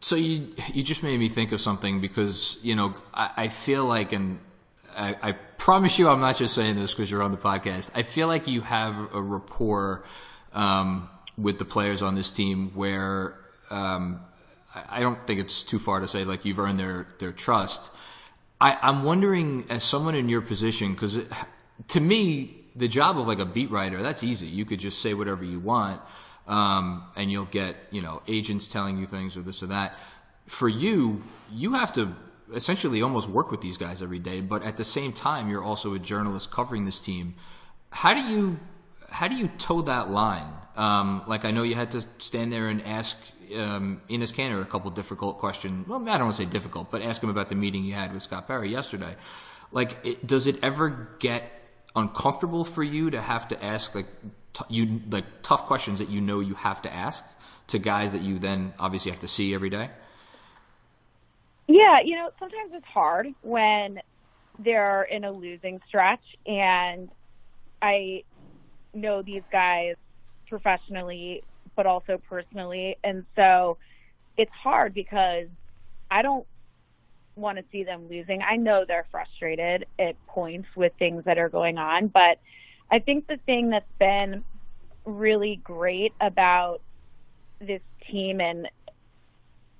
So 0.01 0.17
you 0.17 0.55
you 0.75 0.83
just 0.83 1.03
made 1.03 1.19
me 1.19 1.29
think 1.29 1.53
of 1.53 1.61
something 1.61 2.01
because 2.01 2.59
you 2.63 2.75
know 2.75 2.95
I, 3.15 3.31
I 3.37 3.49
feel 3.49 3.87
like 3.87 4.13
and 4.13 4.39
I, 4.95 5.17
I, 5.23 5.33
promise 5.33 5.99
you 5.99 6.09
I'm 6.09 6.21
not 6.21 6.37
just 6.37 6.55
saying 6.55 6.77
this 6.77 6.93
because 6.93 7.11
you're 7.11 7.23
on 7.23 7.31
the 7.31 7.39
podcast. 7.39 7.91
I 7.95 8.03
feel 8.03 8.29
like 8.29 8.47
you 8.47 8.61
have 8.61 9.15
a 9.15 9.23
rapport 9.23 10.05
um, 10.53 11.09
with 11.39 11.59
the 11.59 11.65
players 11.65 12.03
on 12.03 12.15
this 12.15 12.31
team 12.33 12.73
where 12.75 13.39
um, 13.71 14.21
I, 14.75 15.01
don't 15.01 15.27
think 15.27 15.41
it's 15.41 15.63
too 15.63 15.79
far 15.79 16.01
to 16.01 16.09
say 16.09 16.25
like 16.25 16.45
you've 16.45 16.59
earned 16.59 16.79
their 16.79 17.07
their 17.19 17.33
trust. 17.33 17.91
I, 18.61 18.79
I'm 18.81 19.05
wondering 19.05 19.67
as 19.71 19.85
someone 19.85 20.15
in 20.15 20.29
your 20.29 20.41
position 20.43 20.93
because 20.93 21.19
to 21.89 22.01
me 22.01 22.65
the 22.77 22.89
job 22.89 23.19
of 23.19 23.27
like 23.27 23.39
a 23.39 23.47
beat 23.47 23.71
writer 23.71 24.03
that's 24.03 24.23
easy. 24.23 24.47
You 24.47 24.65
could 24.65 24.79
just 24.79 25.01
say 25.01 25.15
whatever 25.15 25.45
you 25.45 25.59
want 25.59 26.01
um, 26.47 27.05
and 27.17 27.31
you'll 27.31 27.47
get 27.47 27.77
you 27.91 28.03
know 28.03 28.23
agents 28.29 28.69
telling 28.69 28.99
you 28.99 29.07
things 29.07 29.37
or 29.37 29.43
this 29.43 29.63
or 29.63 29.69
that. 29.69 29.97
For 30.47 30.69
you, 30.69 31.23
you 31.53 31.75
have 31.75 31.93
to 31.95 32.15
essentially 32.53 33.03
almost 33.03 33.29
work 33.29 33.51
with 33.51 33.61
these 33.61 33.79
guys 33.79 34.03
every 34.03 34.19
day, 34.19 34.41
but 34.41 34.65
at 34.65 34.77
the 34.77 34.85
same 34.85 35.13
time, 35.13 35.49
you're 35.49 35.63
also 35.63 35.95
a 35.95 35.99
journalist 35.99 36.51
covering 36.51 36.85
this 36.85 37.01
team. 37.01 37.35
How 37.91 38.15
do 38.15 38.21
you 38.21 38.59
how 39.09 39.29
do 39.29 39.37
you 39.37 39.49
toe 39.59 39.83
that 39.83 40.11
line? 40.11 40.53
Um, 40.77 41.23
like 41.27 41.45
I 41.45 41.51
know 41.51 41.63
you 41.63 41.75
had 41.75 41.93
to 41.93 42.05
stand 42.19 42.53
there 42.53 42.69
and 42.69 42.83
ask 42.83 43.19
um, 43.55 44.03
Enes 44.09 44.33
Kanter 44.33 44.61
a 44.61 44.65
couple 44.65 44.91
difficult 44.91 45.39
questions. 45.39 45.87
Well, 45.89 46.01
I 46.09 46.19
don't 46.19 46.27
want 46.27 46.37
to 46.37 46.43
say 46.43 46.49
difficult, 46.49 46.91
but 46.91 47.03
ask 47.03 47.23
him 47.23 47.31
about 47.31 47.49
the 47.49 47.55
meeting 47.55 47.83
he 47.85 47.91
had 47.91 48.13
with 48.13 48.23
Scott 48.23 48.47
Perry 48.47 48.71
yesterday. 48.71 49.17
Like, 49.73 49.99
it, 50.05 50.27
does 50.27 50.47
it 50.47 50.59
ever 50.63 51.09
get 51.19 51.51
uncomfortable 51.97 52.65
for 52.65 52.83
you 52.83 53.11
to 53.11 53.21
have 53.21 53.49
to 53.49 53.65
ask 53.65 53.95
like 53.95 54.07
t- 54.53 54.65
you 54.69 55.01
like 55.11 55.25
tough 55.43 55.67
questions 55.67 55.99
that 55.99 56.09
you 56.09 56.21
know 56.21 56.41
you 56.41 56.55
have 56.55 56.83
to 56.83 56.93
ask 56.93 57.25
to 57.69 57.79
guys 57.79 58.13
that 58.13 58.23
you 58.23 58.39
then 58.39 58.73
obviously 58.79 59.11
have 59.11 59.21
to 59.21 59.29
see 59.29 59.55
every 59.55 59.71
day? 59.71 59.91
Yeah, 61.67 62.01
you 62.05 62.17
know, 62.17 62.31
sometimes 62.39 62.73
it's 62.75 62.87
hard 62.87 63.29
when 63.43 64.01
they're 64.59 65.05
in 65.05 65.25
a 65.25 65.31
losing 65.31 65.81
stretch 65.89 66.23
and 66.47 67.09
I 67.81 68.25
know 68.93 69.23
these 69.23 69.43
guys 69.53 69.95
professionally 70.49 71.45
but 71.77 71.87
also 71.87 72.21
personally 72.29 72.97
and 73.05 73.25
so 73.37 73.77
it's 74.37 74.53
hard 74.53 74.95
because 74.95 75.47
I 76.11 76.23
don't 76.23 76.47
want 77.37 77.59
to 77.59 77.65
see 77.71 77.85
them 77.85 78.09
losing. 78.09 78.43
I 78.43 78.57
know 78.57 78.85
they're 78.87 79.07
frustrated 79.11 79.87
at 79.99 80.15
points 80.27 80.69
with 80.77 80.93
things 80.99 81.25
that 81.25 81.39
are 81.39 81.49
going 81.49 81.79
on, 81.79 82.09
but 82.09 82.39
I 82.91 82.99
think 82.99 83.27
the 83.27 83.39
thing 83.47 83.71
that's 83.71 83.85
been 83.99 84.45
really 85.05 85.61
great 85.63 86.13
about 86.21 86.81
this 87.61 87.83
team 88.11 88.41
and 88.41 88.69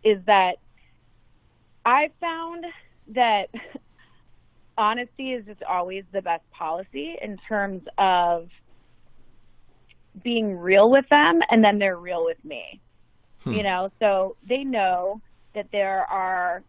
is 0.05 0.19
that 0.27 0.57
I 1.85 2.11
found 2.21 2.65
that 3.15 3.47
honesty 4.79 5.33
is 5.33 5.45
just 5.45 5.63
always 5.63 6.05
the 6.13 6.23
best 6.23 6.45
policy 6.51 7.17
in 7.21 7.39
terms 7.49 7.83
of 7.99 8.49
being 10.23 10.57
real 10.57 10.91
with 10.91 11.09
them 11.09 11.41
and 11.51 11.63
then 11.65 11.79
they're 11.79 11.97
real 11.97 12.25
with 12.25 12.43
me. 12.45 12.81
Hmm. 13.45 13.53
You 13.53 13.63
know, 13.63 13.91
so 13.99 14.37
they 14.49 14.65
know 14.65 15.21
that 15.55 15.69
there 15.73 16.05
are 16.05 16.63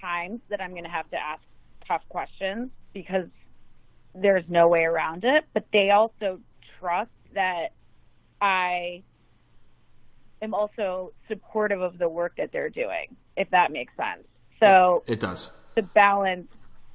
times 0.00 0.40
that 0.50 0.60
I'm 0.60 0.70
going 0.70 0.84
to 0.84 0.90
have 0.90 1.10
to 1.10 1.16
ask 1.16 1.42
tough 1.86 2.02
questions 2.08 2.70
because 2.92 3.28
there's 4.14 4.44
no 4.48 4.68
way 4.68 4.84
around 4.84 5.24
it, 5.24 5.44
but 5.52 5.66
they 5.72 5.90
also 5.90 6.40
trust 6.78 7.10
that 7.34 7.72
I 8.40 9.02
am 10.40 10.54
also 10.54 11.12
supportive 11.28 11.80
of 11.80 11.98
the 11.98 12.08
work 12.08 12.34
that 12.36 12.52
they're 12.52 12.70
doing, 12.70 13.16
if 13.36 13.50
that 13.50 13.72
makes 13.72 13.92
sense. 13.96 14.26
So 14.60 15.02
it 15.06 15.20
does. 15.20 15.50
The 15.74 15.82
balance 15.82 16.48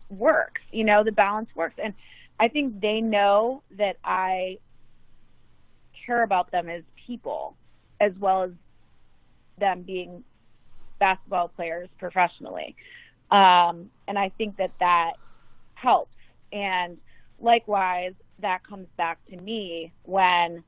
works, 0.09 0.61
you 0.71 0.83
know, 0.83 1.03
the 1.03 1.11
balance 1.11 1.49
works. 1.55 1.75
And 1.81 1.93
I 2.39 2.47
think 2.47 2.79
they 2.79 3.01
know 3.01 3.63
that 3.77 3.97
I 4.03 4.59
care 6.09 6.23
about 6.23 6.51
them 6.51 6.67
as 6.69 6.81
people 7.05 7.55
as 8.01 8.11
well 8.19 8.43
as 8.43 8.51
them 9.59 9.83
being 9.83 10.23
basketball 10.99 11.49
players 11.49 11.87
professionally. 11.99 12.75
Um, 13.29 13.89
and 14.07 14.17
I 14.17 14.31
think 14.37 14.57
that 14.57 14.71
that 14.79 15.13
helps. 15.75 16.15
And 16.51 16.97
likewise, 17.39 18.13
that 18.39 18.65
comes 18.67 18.87
back 18.97 19.19
to 19.29 19.37
me 19.37 19.91
when 20.03 20.63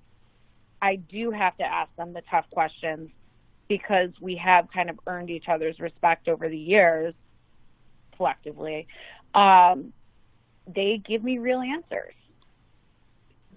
I 0.81 0.97
do 0.97 1.31
have 1.31 1.57
to 1.57 1.63
ask 1.63 1.89
them 1.95 2.13
the 2.13 2.21
tough 2.29 2.45
questions 2.51 3.09
because 3.67 4.09
we 4.19 4.35
have 4.35 4.67
kind 4.71 4.89
of 4.89 4.99
earned 5.07 5.29
each 5.29 5.45
other's 5.47 5.79
respect 5.79 6.27
over 6.27 6.49
the 6.49 6.57
years 6.57 7.13
collectively. 8.15 8.87
Um, 9.33 9.93
they 10.67 11.01
give 11.03 11.23
me 11.23 11.39
real 11.39 11.61
answers. 11.61 12.13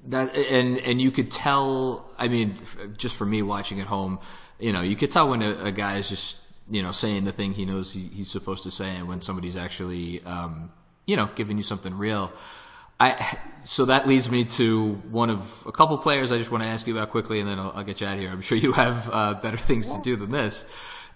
That 0.09 0.35
and 0.35 0.79
and 0.79 1.01
you 1.01 1.11
could 1.11 1.31
tell. 1.31 2.13
I 2.19 2.29
mean, 2.29 2.55
just 2.97 3.17
for 3.17 3.25
me 3.25 3.43
watching 3.43 3.81
at 3.81 3.87
home, 3.87 4.19
you 4.59 4.73
know, 4.73 4.83
you 4.83 4.97
could 4.97 5.11
tell 5.11 5.29
when 5.29 5.43
a, 5.43 5.65
a 5.65 5.73
guy 5.73 5.99
is 5.99 6.09
just 6.09 6.37
you 6.71 6.83
know, 6.83 6.93
saying 6.93 7.25
the 7.25 7.33
thing 7.33 7.53
he 7.53 7.65
knows 7.65 7.93
he, 7.93 8.01
he's 8.01 8.31
supposed 8.31 8.63
to 8.63 8.71
say, 8.71 8.97
and 8.97 9.09
when 9.09 9.21
somebody's 9.21 9.57
actually, 9.57 10.23
um, 10.25 10.73
you 11.07 11.17
know, 11.17 11.29
giving 11.35 11.57
you 11.57 11.63
something 11.63 11.97
real. 11.97 12.33
I 12.99 13.39
so 13.65 13.87
that 13.87 14.07
leads 14.07 14.31
me 14.31 14.45
to 14.45 14.93
one 15.11 15.29
of 15.29 15.65
a 15.67 15.73
couple 15.73 15.99
players 15.99 16.31
I 16.31 16.39
just 16.39 16.51
want 16.51 16.63
to 16.63 16.69
ask 16.69 16.87
you 16.87 16.97
about 16.97 17.11
quickly, 17.11 17.41
and 17.41 17.49
then 17.49 17.59
I'll, 17.59 17.73
I'll 17.75 17.85
get 17.85 18.01
you 18.01 18.07
out 18.07 18.15
of 18.15 18.21
here. 18.21 18.31
I'm 18.31 18.41
sure 18.41 18.57
you 18.57 18.73
have 18.73 19.11
uh, 19.13 19.35
better 19.35 19.57
things 19.71 19.91
to 19.91 20.01
do 20.01 20.17
than 20.17 20.31
this. 20.31 20.65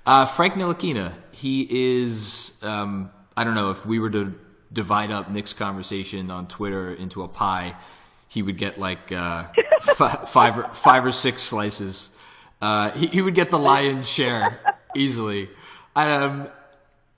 Uh, 0.05 0.27
Frank 0.27 0.55
Ntilikina, 0.55 1.13
he 1.33 1.67
is. 2.03 2.53
Um, 2.63 3.11
I 3.37 3.45
don't 3.45 3.55
know 3.55 3.71
if 3.71 3.87
we 3.87 4.01
were 4.01 4.11
to 4.11 4.39
divide 4.73 5.11
up 5.11 5.31
Knicks 5.31 5.53
conversation 5.53 6.31
on 6.31 6.49
Twitter 6.49 6.93
into 6.93 7.23
a 7.23 7.29
pie, 7.29 7.77
he 8.29 8.43
would 8.43 8.59
get 8.59 8.79
like 8.79 9.11
uh, 9.11 9.47
f- 9.89 10.29
five 10.29 10.59
or 10.59 10.69
five 10.75 11.05
or 11.05 11.13
six 11.13 11.43
slices. 11.43 12.11
Uh, 12.61 12.91
he, 12.93 13.07
he 13.09 13.23
would 13.23 13.35
get 13.35 13.51
the 13.51 13.59
lion's 13.59 14.09
share 14.09 14.61
easily. 14.95 15.49
Um, 15.97 16.49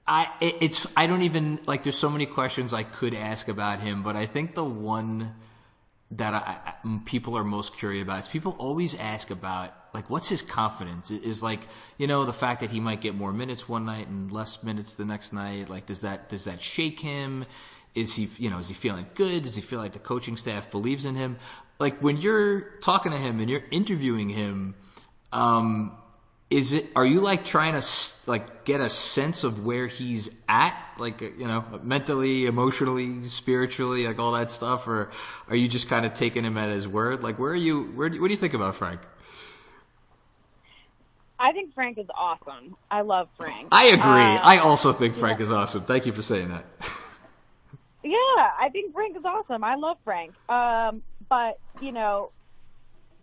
I 0.06 0.28
it's 0.40 0.86
I 0.96 1.06
don't 1.06 1.22
even 1.22 1.60
like. 1.66 1.82
There's 1.82 1.98
so 1.98 2.10
many 2.10 2.26
questions 2.26 2.72
I 2.72 2.84
could 2.84 3.14
ask 3.14 3.48
about 3.48 3.80
him, 3.80 4.02
but 4.02 4.16
I 4.16 4.26
think 4.26 4.54
the 4.54 4.64
one 4.64 5.34
that 6.12 6.34
I, 6.34 6.74
people 7.04 7.36
are 7.36 7.44
most 7.44 7.76
curious 7.76 8.02
about 8.02 8.20
is 8.20 8.28
people 8.28 8.56
always 8.58 8.94
ask 8.96 9.30
about 9.30 9.72
like 9.94 10.10
what's 10.10 10.28
his 10.28 10.42
confidence 10.42 11.10
is 11.10 11.42
like 11.42 11.60
you 11.98 12.06
know 12.06 12.24
the 12.24 12.32
fact 12.32 12.60
that 12.60 12.70
he 12.70 12.80
might 12.80 13.00
get 13.00 13.14
more 13.14 13.32
minutes 13.32 13.68
one 13.68 13.84
night 13.84 14.08
and 14.08 14.32
less 14.32 14.62
minutes 14.62 14.94
the 14.94 15.04
next 15.04 15.32
night 15.32 15.68
like 15.68 15.86
does 15.86 16.00
that 16.00 16.28
does 16.28 16.44
that 16.44 16.60
shake 16.62 17.00
him 17.00 17.46
is 17.94 18.14
he 18.14 18.28
you 18.38 18.50
know 18.50 18.58
is 18.58 18.68
he 18.68 18.74
feeling 18.74 19.06
good? 19.14 19.42
Does 19.42 19.56
he 19.56 19.62
feel 19.62 19.80
like 19.80 19.92
the 19.92 19.98
coaching 19.98 20.36
staff 20.36 20.70
believes 20.70 21.04
in 21.04 21.14
him? 21.14 21.38
Like 21.78 21.98
when 22.00 22.16
you're 22.16 22.60
talking 22.80 23.12
to 23.12 23.18
him 23.18 23.40
and 23.40 23.48
you're 23.48 23.64
interviewing 23.70 24.28
him 24.28 24.74
um 25.32 25.96
is 26.50 26.72
it 26.72 26.86
are 26.96 27.06
you 27.06 27.20
like 27.20 27.44
trying 27.44 27.80
to 27.80 27.86
like 28.26 28.64
get 28.64 28.80
a 28.80 28.88
sense 28.88 29.44
of 29.44 29.64
where 29.64 29.86
he's 29.86 30.30
at? 30.48 30.76
Like 30.98 31.20
you 31.20 31.46
know 31.46 31.64
mentally 31.82 32.46
emotionally 32.46 33.22
spiritually 33.24 34.06
like 34.06 34.18
all 34.18 34.32
that 34.32 34.50
stuff? 34.50 34.86
Or 34.88 35.10
are 35.48 35.56
you 35.56 35.68
just 35.68 35.88
kind 35.88 36.04
of 36.04 36.14
taking 36.14 36.44
him 36.44 36.58
at 36.58 36.70
his 36.70 36.88
word? 36.88 37.22
Like 37.22 37.38
where 37.38 37.52
are 37.52 37.56
you 37.56 37.84
where 37.94 38.08
do, 38.08 38.20
what 38.20 38.28
do 38.28 38.34
you 38.34 38.38
think 38.38 38.54
about 38.54 38.74
frank? 38.74 39.00
I 41.38 41.52
think 41.52 41.72
frank 41.72 41.96
is 41.96 42.06
awesome. 42.14 42.76
I 42.90 43.00
love 43.00 43.28
frank. 43.38 43.68
I 43.72 43.86
agree. 43.86 44.02
Uh, 44.02 44.40
i 44.42 44.58
also 44.58 44.92
think 44.92 45.14
frank 45.14 45.38
yeah. 45.38 45.44
is 45.44 45.50
awesome. 45.52 45.82
Thank 45.82 46.04
you 46.04 46.12
for 46.12 46.22
saying 46.22 46.48
that 46.48 46.64
yeah 48.02 48.50
i 48.58 48.68
think 48.72 48.92
frank 48.92 49.16
is 49.16 49.24
awesome 49.24 49.62
i 49.64 49.74
love 49.74 49.96
frank 50.04 50.32
um, 50.48 51.02
but 51.28 51.58
you 51.80 51.92
know 51.92 52.30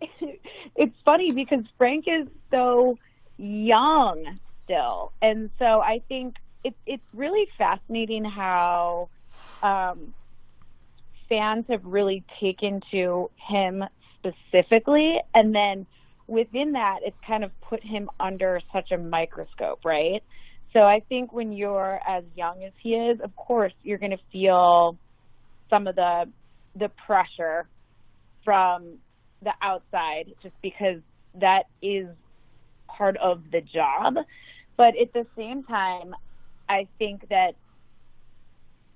it's 0.76 0.96
funny 1.04 1.32
because 1.32 1.64
frank 1.76 2.04
is 2.06 2.28
so 2.50 2.96
young 3.38 4.38
still. 4.68 5.12
And 5.22 5.50
so 5.58 5.80
I 5.80 6.02
think 6.08 6.36
it's 6.64 6.76
it's 6.86 7.04
really 7.14 7.46
fascinating 7.56 8.24
how 8.24 9.08
um, 9.62 10.14
fans 11.28 11.64
have 11.70 11.84
really 11.84 12.24
taken 12.40 12.80
to 12.90 13.30
him 13.48 13.84
specifically, 14.18 15.16
and 15.34 15.54
then 15.54 15.86
within 16.26 16.72
that, 16.72 16.98
it's 17.04 17.16
kind 17.26 17.44
of 17.44 17.50
put 17.62 17.82
him 17.82 18.10
under 18.20 18.60
such 18.72 18.90
a 18.90 18.98
microscope, 18.98 19.80
right? 19.84 20.22
So 20.72 20.80
I 20.80 21.00
think 21.08 21.32
when 21.32 21.52
you're 21.52 22.00
as 22.06 22.24
young 22.36 22.62
as 22.64 22.72
he 22.82 22.94
is, 22.94 23.20
of 23.20 23.34
course, 23.36 23.72
you're 23.82 23.98
going 23.98 24.12
to 24.12 24.20
feel 24.32 24.98
some 25.70 25.86
of 25.86 25.96
the 25.96 26.30
the 26.76 26.90
pressure 27.06 27.66
from 28.44 28.98
the 29.42 29.52
outside, 29.62 30.32
just 30.42 30.54
because 30.62 31.00
that 31.34 31.64
is 31.82 32.08
part 32.86 33.16
of 33.16 33.42
the 33.50 33.60
job. 33.60 34.16
But 34.76 34.96
at 34.96 35.12
the 35.12 35.26
same 35.36 35.64
time, 35.64 36.14
I 36.68 36.86
think 36.98 37.28
that 37.30 37.54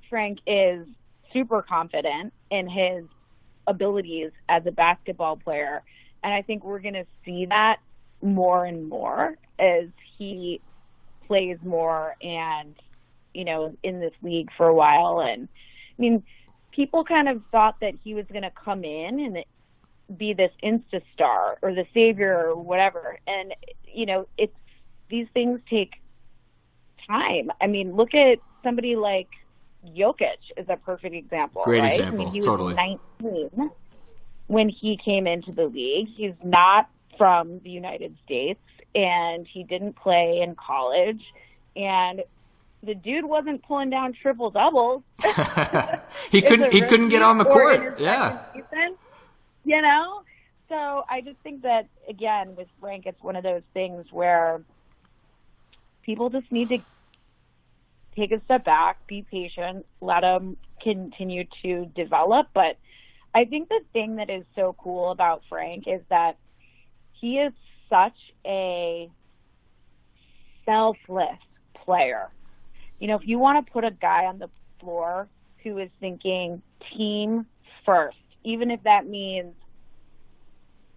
Frank 0.08 0.38
is 0.46 0.86
super 1.32 1.62
confident 1.62 2.32
in 2.50 2.68
his 2.68 3.04
abilities 3.66 4.30
as 4.48 4.66
a 4.66 4.70
basketball 4.70 5.36
player. 5.36 5.82
And 6.22 6.32
I 6.32 6.42
think 6.42 6.64
we're 6.64 6.80
going 6.80 6.94
to 6.94 7.06
see 7.24 7.46
that 7.46 7.78
more 8.20 8.64
and 8.64 8.88
more 8.88 9.36
as 9.58 9.88
he 10.18 10.60
plays 11.32 11.56
more 11.64 12.14
and 12.20 12.74
you 13.32 13.42
know 13.42 13.74
in 13.82 14.00
this 14.00 14.12
league 14.20 14.50
for 14.54 14.66
a 14.66 14.74
while 14.74 15.18
and 15.20 15.48
I 15.98 16.02
mean 16.02 16.22
people 16.72 17.04
kind 17.04 17.26
of 17.26 17.40
thought 17.50 17.76
that 17.80 17.94
he 18.04 18.12
was 18.12 18.26
going 18.30 18.42
to 18.42 18.50
come 18.50 18.84
in 18.84 19.18
and 19.18 20.18
be 20.18 20.34
this 20.34 20.50
insta 20.62 21.00
star 21.14 21.56
or 21.62 21.72
the 21.72 21.86
savior 21.94 22.50
or 22.50 22.54
whatever 22.54 23.18
and 23.26 23.54
you 23.90 24.04
know 24.04 24.28
it's 24.36 24.52
these 25.08 25.26
things 25.32 25.58
take 25.70 25.94
time 27.08 27.50
I 27.62 27.66
mean 27.66 27.96
look 27.96 28.12
at 28.12 28.36
somebody 28.62 28.94
like 28.94 29.28
Jokic 29.86 30.36
is 30.58 30.66
a 30.68 30.76
perfect 30.76 31.14
example 31.14 31.62
Great 31.64 31.80
right 31.80 31.94
example. 31.94 32.20
I 32.20 32.24
mean, 32.24 32.32
he 32.34 32.40
was 32.40 32.46
Totally. 32.46 32.74
19 32.74 33.70
when 34.48 34.68
he 34.68 34.98
came 35.02 35.26
into 35.26 35.50
the 35.50 35.64
league 35.64 36.08
he's 36.14 36.34
not 36.44 36.90
from 37.16 37.58
the 37.60 37.70
United 37.70 38.18
States 38.22 38.60
and 38.94 39.46
he 39.46 39.64
didn't 39.64 39.94
play 39.94 40.40
in 40.42 40.54
college 40.54 41.22
and 41.76 42.22
the 42.82 42.94
dude 42.94 43.24
wasn't 43.24 43.62
pulling 43.62 43.90
down 43.90 44.12
triple 44.12 44.50
doubles. 44.50 45.02
he 46.30 46.42
couldn't. 46.42 46.72
He 46.72 46.80
couldn't 46.82 47.10
get 47.10 47.22
on 47.22 47.38
the 47.38 47.44
court. 47.44 47.98
Yeah. 48.00 48.44
season, 48.52 48.96
you 49.64 49.80
know. 49.80 50.22
So 50.68 51.04
I 51.08 51.20
just 51.20 51.38
think 51.44 51.62
that 51.62 51.86
again 52.08 52.56
with 52.56 52.68
Frank, 52.80 53.06
it's 53.06 53.22
one 53.22 53.36
of 53.36 53.44
those 53.44 53.62
things 53.72 54.06
where 54.10 54.62
people 56.02 56.30
just 56.30 56.50
need 56.50 56.70
to 56.70 56.78
take 58.16 58.32
a 58.32 58.40
step 58.44 58.64
back, 58.64 59.06
be 59.06 59.24
patient, 59.30 59.86
let 60.00 60.24
him 60.24 60.56
continue 60.82 61.44
to 61.62 61.86
develop. 61.94 62.48
But 62.52 62.78
I 63.34 63.44
think 63.44 63.68
the 63.68 63.80
thing 63.92 64.16
that 64.16 64.28
is 64.28 64.44
so 64.56 64.74
cool 64.76 65.10
about 65.10 65.42
Frank 65.48 65.84
is 65.86 66.00
that 66.10 66.36
he 67.12 67.38
is 67.38 67.52
such 67.92 68.16
a 68.46 69.10
selfless 70.64 71.38
player. 71.84 72.30
You 72.98 73.08
know, 73.08 73.16
if 73.16 73.26
you 73.26 73.38
want 73.38 73.64
to 73.64 73.72
put 73.72 73.84
a 73.84 73.90
guy 73.90 74.24
on 74.24 74.38
the 74.38 74.48
floor 74.80 75.28
who 75.62 75.78
is 75.78 75.90
thinking 76.00 76.62
team 76.96 77.46
first, 77.84 78.16
even 78.44 78.70
if 78.70 78.82
that 78.84 79.06
means 79.06 79.54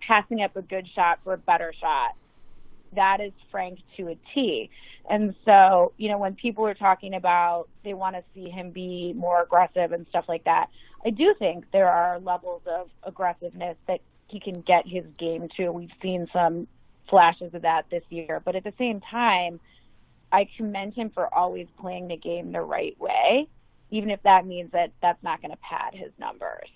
passing 0.08 0.42
up 0.42 0.56
a 0.56 0.62
good 0.62 0.88
shot 0.96 1.20
for 1.24 1.34
a 1.34 1.38
better 1.38 1.74
shot, 1.80 2.16
that 2.96 3.20
is 3.20 3.34
Frank 3.52 3.80
to 3.98 4.10
a 4.10 4.18
T. 4.34 4.70
And 5.10 5.36
so, 5.44 5.92
you 5.98 6.10
know, 6.10 6.18
when 6.18 6.36
people 6.36 6.66
are 6.66 6.74
talking 6.74 7.14
about 7.14 7.68
they 7.84 7.94
want 7.94 8.16
to 8.16 8.24
see 8.34 8.50
him 8.50 8.72
be 8.72 9.14
more 9.14 9.44
aggressive 9.44 9.92
and 9.92 10.06
stuff 10.10 10.26
like 10.28 10.46
that, 10.46 10.68
I 11.06 11.10
do 11.10 11.36
think 11.38 11.66
there 11.72 11.90
are 11.90 12.20
levels 12.20 12.62
of 12.66 12.90
aggressiveness 13.04 13.78
that 13.88 14.00
he 14.28 14.40
can 14.40 14.62
get 14.62 14.88
his 14.88 15.06
game 15.20 15.50
to. 15.58 15.72
We've 15.72 15.92
seen 16.02 16.28
some 16.34 16.68
flashes 17.10 17.54
of 17.54 17.62
that 17.64 17.86
this 17.90 18.04
year, 18.10 18.42
but 18.44 18.56
at 18.56 18.64
the 18.64 18.74
same 18.78 19.02
time, 19.02 19.60
I 20.32 20.48
commend 20.58 20.94
him 20.94 21.12
for 21.12 21.34
always 21.34 21.68
playing 21.80 22.08
the 22.08 22.18
game 22.18 22.52
the 22.52 22.62
right 22.62 23.00
way, 23.00 23.48
even 23.92 24.10
if 24.10 24.22
that 24.24 24.46
means 24.46 24.72
that 24.72 24.92
that's 25.02 25.22
not 25.24 25.42
going 25.42 25.52
to 25.52 25.58
pad 25.58 25.94
his 25.94 26.12
numbers. 26.20 26.70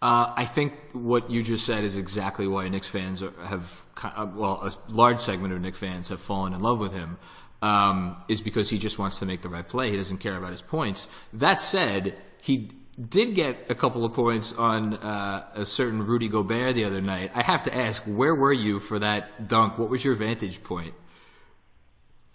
Uh, 0.00 0.32
I 0.36 0.46
think 0.46 0.72
what 0.92 1.30
you 1.30 1.42
just 1.42 1.64
said 1.64 1.84
is 1.84 1.96
exactly 1.96 2.48
why 2.48 2.68
Knicks 2.68 2.88
fans 2.88 3.20
have, 3.20 3.86
uh, 4.02 4.26
well, 4.34 4.60
a 4.62 4.72
large 4.92 5.20
segment 5.20 5.54
of 5.54 5.60
Knicks 5.60 5.78
fans 5.78 6.08
have 6.08 6.20
fallen 6.20 6.52
in 6.52 6.60
love 6.60 6.78
with 6.78 6.92
him. 6.92 7.18
Um, 7.60 8.16
is 8.26 8.40
because 8.40 8.68
he 8.70 8.78
just 8.78 8.98
wants 8.98 9.20
to 9.20 9.26
make 9.26 9.42
the 9.42 9.48
right 9.48 9.66
play. 9.66 9.92
He 9.92 9.96
doesn't 9.96 10.18
care 10.18 10.36
about 10.36 10.50
his 10.50 10.62
points. 10.62 11.06
That 11.32 11.60
said, 11.60 12.16
he 12.40 12.72
did 13.08 13.34
get 13.34 13.70
a 13.70 13.74
couple 13.74 14.04
of 14.04 14.12
points 14.12 14.52
on 14.52 14.94
uh, 14.94 15.46
a 15.54 15.64
certain 15.64 16.04
Rudy 16.04 16.28
Gobert 16.28 16.74
the 16.74 16.84
other 16.84 17.00
night. 17.00 17.30
I 17.34 17.42
have 17.42 17.62
to 17.64 17.74
ask, 17.74 18.02
where 18.02 18.34
were 18.34 18.52
you 18.52 18.80
for 18.80 18.98
that 18.98 19.48
dunk? 19.48 19.78
What 19.78 19.88
was 19.88 20.04
your 20.04 20.14
vantage 20.14 20.62
point? 20.62 20.94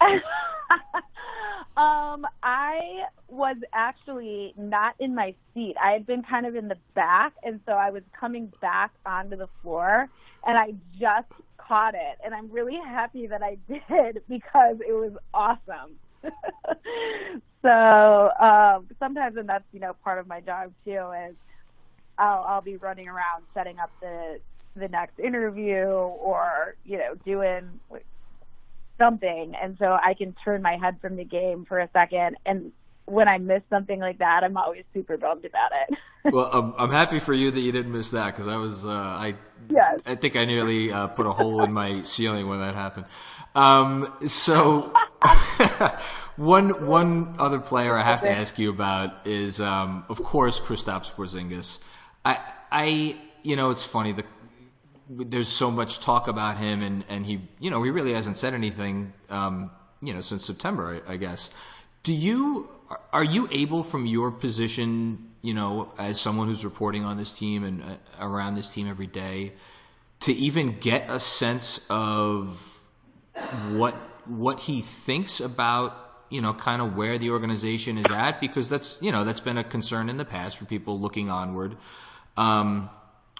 um, 0.00 0.16
I 2.42 3.04
was 3.28 3.56
actually 3.72 4.54
not 4.56 4.94
in 4.98 5.14
my 5.14 5.34
seat. 5.54 5.76
I 5.82 5.92
had 5.92 6.06
been 6.06 6.22
kind 6.22 6.46
of 6.46 6.56
in 6.56 6.68
the 6.68 6.76
back, 6.94 7.34
and 7.44 7.60
so 7.64 7.72
I 7.72 7.90
was 7.90 8.02
coming 8.18 8.52
back 8.60 8.90
onto 9.06 9.36
the 9.36 9.48
floor, 9.62 10.08
and 10.44 10.58
I 10.58 10.74
just 10.98 11.30
caught 11.56 11.94
it. 11.94 12.18
And 12.24 12.34
I'm 12.34 12.50
really 12.50 12.78
happy 12.84 13.28
that 13.28 13.42
I 13.42 13.58
did 13.68 14.22
because 14.28 14.78
it 14.80 14.92
was 14.92 15.12
awesome. 15.32 15.98
so 17.62 18.30
um, 18.40 18.86
sometimes, 18.98 19.36
and 19.36 19.48
that's 19.48 19.64
you 19.72 19.80
know 19.80 19.94
part 20.04 20.18
of 20.18 20.26
my 20.26 20.40
job 20.40 20.72
too, 20.84 21.12
is 21.28 21.34
I'll 22.18 22.44
I'll 22.46 22.62
be 22.62 22.76
running 22.76 23.08
around 23.08 23.44
setting 23.54 23.78
up 23.78 23.90
the 24.00 24.40
the 24.76 24.88
next 24.88 25.18
interview 25.18 25.84
or 25.84 26.76
you 26.84 26.98
know 26.98 27.14
doing 27.24 27.80
something 28.98 29.54
and 29.60 29.76
so 29.78 29.96
I 30.02 30.14
can 30.14 30.34
turn 30.44 30.62
my 30.62 30.76
head 30.76 30.98
from 31.00 31.16
the 31.16 31.24
game 31.24 31.64
for 31.66 31.78
a 31.78 31.88
second 31.92 32.36
and 32.46 32.72
when 33.04 33.28
I 33.28 33.38
miss 33.38 33.62
something 33.70 33.98
like 33.98 34.18
that 34.18 34.44
I'm 34.44 34.56
always 34.56 34.84
super 34.92 35.16
bummed 35.16 35.44
about 35.44 35.70
it. 35.88 35.98
well, 36.32 36.50
I'm, 36.52 36.74
I'm, 36.76 36.90
happy 36.90 37.20
for 37.20 37.32
you 37.32 37.50
that 37.50 37.60
you 37.60 37.72
didn't 37.72 37.92
miss 37.92 38.10
that 38.10 38.34
because 38.34 38.48
I 38.48 38.56
was 38.56 38.84
uh, 38.84 38.90
I 38.90 39.34
yes. 39.70 40.00
I 40.04 40.14
think 40.14 40.36
I 40.36 40.44
nearly 40.44 40.92
uh, 40.92 41.06
put 41.08 41.26
a 41.26 41.32
hole 41.32 41.62
in 41.62 41.72
my 41.72 42.02
ceiling 42.02 42.48
when 42.48 42.60
that 42.60 42.74
happened. 42.74 43.06
Um, 43.54 44.12
so 44.26 44.92
one 46.38 46.86
one 46.86 47.36
other 47.38 47.58
player 47.58 47.96
I 47.96 48.02
have 48.02 48.22
to 48.22 48.30
ask 48.30 48.58
you 48.58 48.70
about 48.70 49.26
is 49.26 49.60
um, 49.60 50.04
of 50.08 50.22
course 50.22 50.58
Kristaps 50.60 51.12
Porzingis. 51.12 51.78
I 52.24 52.38
I 52.72 53.16
you 53.42 53.56
know 53.56 53.70
it's 53.70 53.84
funny 53.84 54.12
the 54.12 54.24
there's 55.10 55.48
so 55.48 55.70
much 55.70 56.00
talk 56.00 56.28
about 56.28 56.58
him, 56.58 56.82
and, 56.82 57.04
and 57.08 57.24
he, 57.24 57.40
you 57.58 57.70
know, 57.70 57.82
he 57.82 57.90
really 57.90 58.12
hasn't 58.12 58.36
said 58.36 58.54
anything, 58.54 59.12
um, 59.30 59.70
you 60.02 60.12
know, 60.12 60.20
since 60.20 60.44
September, 60.44 61.02
I, 61.08 61.14
I, 61.14 61.16
guess. 61.16 61.50
Do 62.02 62.12
you, 62.12 62.68
are 63.12 63.24
you 63.24 63.48
able 63.50 63.82
from 63.82 64.06
your 64.06 64.30
position, 64.30 65.30
you 65.40 65.54
know, 65.54 65.92
as 65.98 66.20
someone 66.20 66.46
who's 66.46 66.64
reporting 66.64 67.04
on 67.04 67.16
this 67.16 67.36
team 67.36 67.64
and 67.64 67.82
uh, 67.82 67.96
around 68.20 68.54
this 68.54 68.72
team 68.72 68.88
every 68.88 69.06
day, 69.06 69.54
to 70.20 70.32
even 70.34 70.78
get 70.78 71.08
a 71.08 71.18
sense 71.18 71.80
of 71.88 72.80
what, 73.70 73.94
what 74.26 74.60
he 74.60 74.82
thinks 74.82 75.40
about, 75.40 76.07
you 76.30 76.40
know, 76.40 76.54
kind 76.54 76.82
of 76.82 76.96
where 76.96 77.18
the 77.18 77.30
organization 77.30 77.98
is 77.98 78.10
at? 78.10 78.40
Because 78.40 78.68
that's, 78.68 79.00
you 79.00 79.12
know, 79.12 79.24
that's 79.24 79.40
been 79.40 79.58
a 79.58 79.64
concern 79.64 80.08
in 80.08 80.16
the 80.16 80.24
past 80.24 80.56
for 80.56 80.64
people 80.64 81.00
looking 81.00 81.30
onward. 81.30 81.76
Um, 82.36 82.90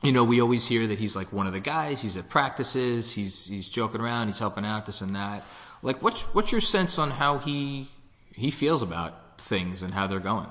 you 0.03 0.13
know, 0.13 0.25
we 0.25 0.41
always 0.41 0.67
hear 0.67 0.87
that 0.87 0.99
he's 0.99 1.17
like 1.17 1.33
one 1.33 1.47
of 1.47 1.53
the 1.53 1.61
guys. 1.61 2.01
He's 2.01 2.17
at 2.17 2.29
practices. 2.29 3.13
He's 3.13 3.47
he's 3.47 3.69
joking 3.69 4.01
around. 4.01 4.29
He's 4.29 4.39
helping 4.39 4.65
out 4.65 4.87
this 4.87 5.01
and 5.01 5.15
that. 5.17 5.45
Like, 5.83 6.03
what's 6.03 6.23
what's 6.35 6.53
your 6.53 6.61
sense 6.61 6.99
on 6.99 7.11
how 7.11 7.39
he 7.39 7.91
he 8.33 8.51
feels 8.51 8.83
about 8.83 9.41
things 9.41 9.83
and 9.83 9.93
how 9.93 10.07
they're 10.07 10.21
going? 10.21 10.49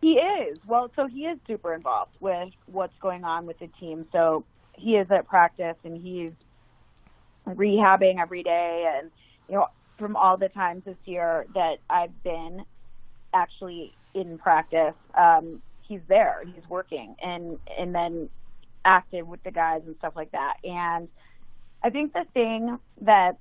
He 0.00 0.12
is 0.12 0.58
well. 0.66 0.90
So 0.94 1.06
he 1.06 1.26
is 1.26 1.38
super 1.46 1.74
involved 1.74 2.12
with 2.20 2.50
what's 2.66 2.96
going 3.00 3.24
on 3.24 3.46
with 3.46 3.58
the 3.58 3.68
team. 3.80 4.06
So 4.12 4.44
he 4.72 4.96
is 4.96 5.10
at 5.10 5.26
practice 5.26 5.76
and 5.82 6.00
he's 6.00 6.32
rehabbing 7.48 8.20
every 8.20 8.42
day. 8.42 8.92
And 8.96 9.10
you 9.48 9.56
know, 9.56 9.68
from 9.98 10.16
all 10.16 10.36
the 10.36 10.48
times 10.48 10.82
this 10.84 10.96
year 11.04 11.46
that 11.54 11.76
I've 11.88 12.22
been 12.22 12.64
actually 13.32 13.92
in 14.14 14.38
practice. 14.38 14.94
Um, 15.16 15.62
he's 15.86 16.00
there, 16.08 16.42
he's 16.44 16.68
working, 16.68 17.16
and 17.22 17.58
and 17.78 17.94
then 17.94 18.28
active 18.84 19.26
with 19.26 19.42
the 19.42 19.50
guys 19.50 19.82
and 19.86 19.96
stuff 19.98 20.14
like 20.16 20.32
that. 20.32 20.54
And 20.62 21.08
I 21.82 21.90
think 21.90 22.12
the 22.12 22.24
thing 22.32 22.78
that 23.02 23.38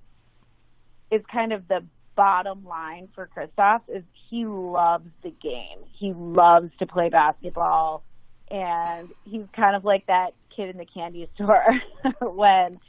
is 1.12 1.22
kind 1.32 1.54
of 1.54 1.68
the 1.68 1.84
bottom 2.16 2.66
line 2.66 3.10
for 3.16 3.30
Kristaps 3.36 3.82
is 3.88 4.04
he 4.30 4.46
loves 4.46 5.10
the 5.24 5.32
game. 5.42 5.80
He 5.98 6.14
loves 6.14 6.72
to 6.80 6.86
play 6.86 7.10
basketball, 7.10 8.04
and 8.50 9.10
he's 9.26 9.46
kind 9.56 9.76
of 9.76 9.86
like 9.86 10.06
that 10.08 10.34
kid 10.56 10.70
in 10.70 10.78
the 10.78 10.86
candy 10.86 11.28
store 11.36 11.82
when 12.22 12.80